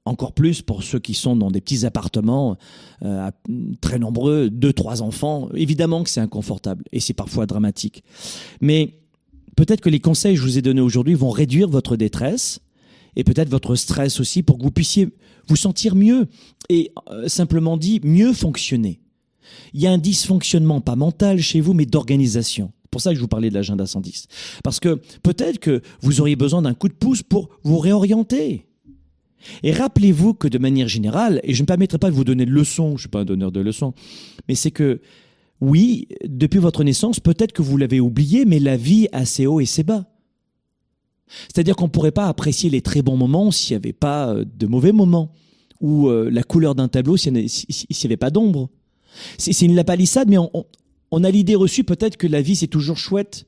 [0.04, 2.56] Encore plus pour ceux qui sont dans des petits appartements
[3.02, 3.30] euh,
[3.80, 5.48] très nombreux, deux, trois enfants.
[5.54, 8.02] Évidemment que c'est inconfortable et c'est parfois dramatique.
[8.60, 9.00] Mais
[9.56, 12.60] peut-être que les conseils que je vous ai donnés aujourd'hui vont réduire votre détresse,
[13.18, 15.08] et peut-être votre stress aussi pour que vous puissiez
[15.48, 16.28] vous sentir mieux
[16.68, 19.00] et euh, simplement dit mieux fonctionner.
[19.74, 22.72] Il y a un dysfonctionnement pas mental chez vous mais d'organisation.
[22.88, 24.28] C'est pour ça que je vous parlais de l'agenda 110.
[24.64, 28.64] Parce que peut-être que vous auriez besoin d'un coup de pouce pour vous réorienter.
[29.62, 32.46] Et rappelez-vous que de manière générale, et je ne me permettrai pas de vous donner
[32.46, 33.92] de leçons, je ne suis pas un donneur de leçons,
[34.48, 35.02] mais c'est que
[35.60, 39.60] oui, depuis votre naissance, peut-être que vous l'avez oublié, mais la vie a ses hauts
[39.60, 40.06] et ses bas.
[41.26, 44.46] C'est-à-dire qu'on ne pourrait pas apprécier les très bons moments s'il n'y avait pas euh,
[44.46, 45.30] de mauvais moments,
[45.82, 48.70] ou euh, la couleur d'un tableau s'il n'y avait pas d'ombre.
[49.36, 50.50] C'est une lapalissade, mais on,
[51.12, 53.46] a l'idée reçue peut-être que la vie c'est toujours chouette,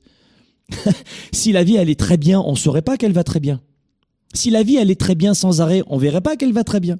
[1.31, 3.61] si la vie allait très bien, on saurait pas qu'elle va très bien.
[4.33, 6.97] Si la vie allait très bien sans arrêt, on verrait pas qu'elle va très bien.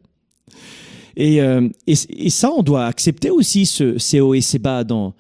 [1.16, 5.14] Et, euh, et, ça, on doit accepter aussi ce, ces hauts et ces bas dans,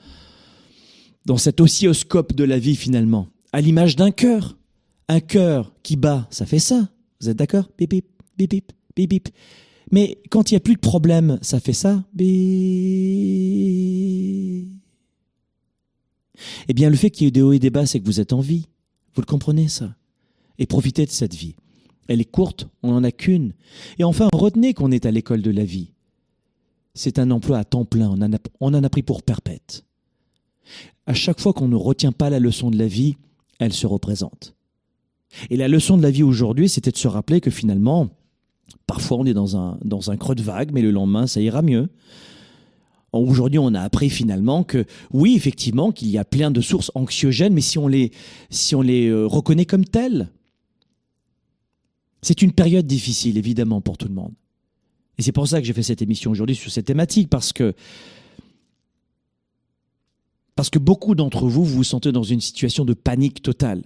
[1.25, 4.57] dans cet oscilloscope de la vie finalement, à l'image d'un cœur.
[5.07, 6.87] Un cœur qui bat, ça fait ça.
[7.19, 7.69] Vous êtes d'accord?
[7.77, 8.05] Bip bip,
[8.37, 9.29] bip bip, bip bip.
[9.91, 12.01] Mais quand il n'y a plus de problème, ça fait ça.
[16.67, 18.19] Eh bien, le fait qu'il y ait des hauts et des bas, c'est que vous
[18.19, 18.67] êtes en vie.
[19.13, 19.95] Vous le comprenez, ça
[20.57, 21.55] Et profitez de cette vie.
[22.07, 23.53] Elle est courte, on n'en a qu'une.
[23.99, 25.91] Et enfin, retenez qu'on est à l'école de la vie.
[26.93, 28.09] C'est un emploi à temps plein,
[28.59, 29.85] on en a, pris pour perpète.
[31.05, 33.15] À chaque fois qu'on ne retient pas la leçon de la vie,
[33.59, 34.55] elle se représente.
[35.49, 38.09] Et la leçon de la vie aujourd'hui, c'était de se rappeler que finalement,
[38.87, 39.55] parfois on est dans
[40.11, 41.89] un creux de vague, mais le lendemain, ça ira mieux.
[43.14, 47.53] Aujourd'hui, on a appris finalement que oui, effectivement, qu'il y a plein de sources anxiogènes,
[47.53, 48.12] mais si on les,
[48.49, 50.30] si on les euh, reconnaît comme telles,
[52.22, 54.34] c'est une période difficile, évidemment, pour tout le monde.
[55.18, 57.74] Et c'est pour ça que j'ai fait cette émission aujourd'hui sur cette thématique, parce que
[60.55, 63.84] parce que beaucoup d'entre vous, vous sentez dans une situation de panique totale.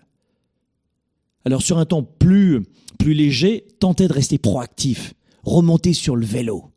[1.45, 2.63] Alors sur un temps plus,
[2.99, 5.13] plus léger, tentez de rester proactif,
[5.43, 6.71] remontez sur le vélo.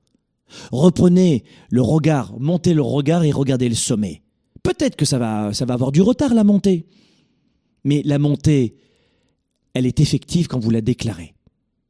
[0.73, 4.23] Reprenez le regard, montez le regard et regardez le sommet.
[4.63, 6.87] Peut-être que ça va, ça va avoir du retard la montée.
[7.85, 8.77] Mais la montée,
[9.75, 11.35] elle est effective quand vous la déclarez.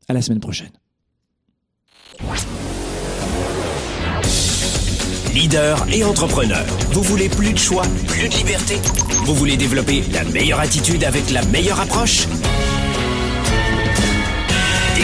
[0.09, 0.71] À la semaine prochaine.
[5.35, 8.77] Leader et entrepreneur, vous voulez plus de choix, plus de liberté?
[9.25, 12.27] Vous voulez développer la meilleure attitude avec la meilleure approche?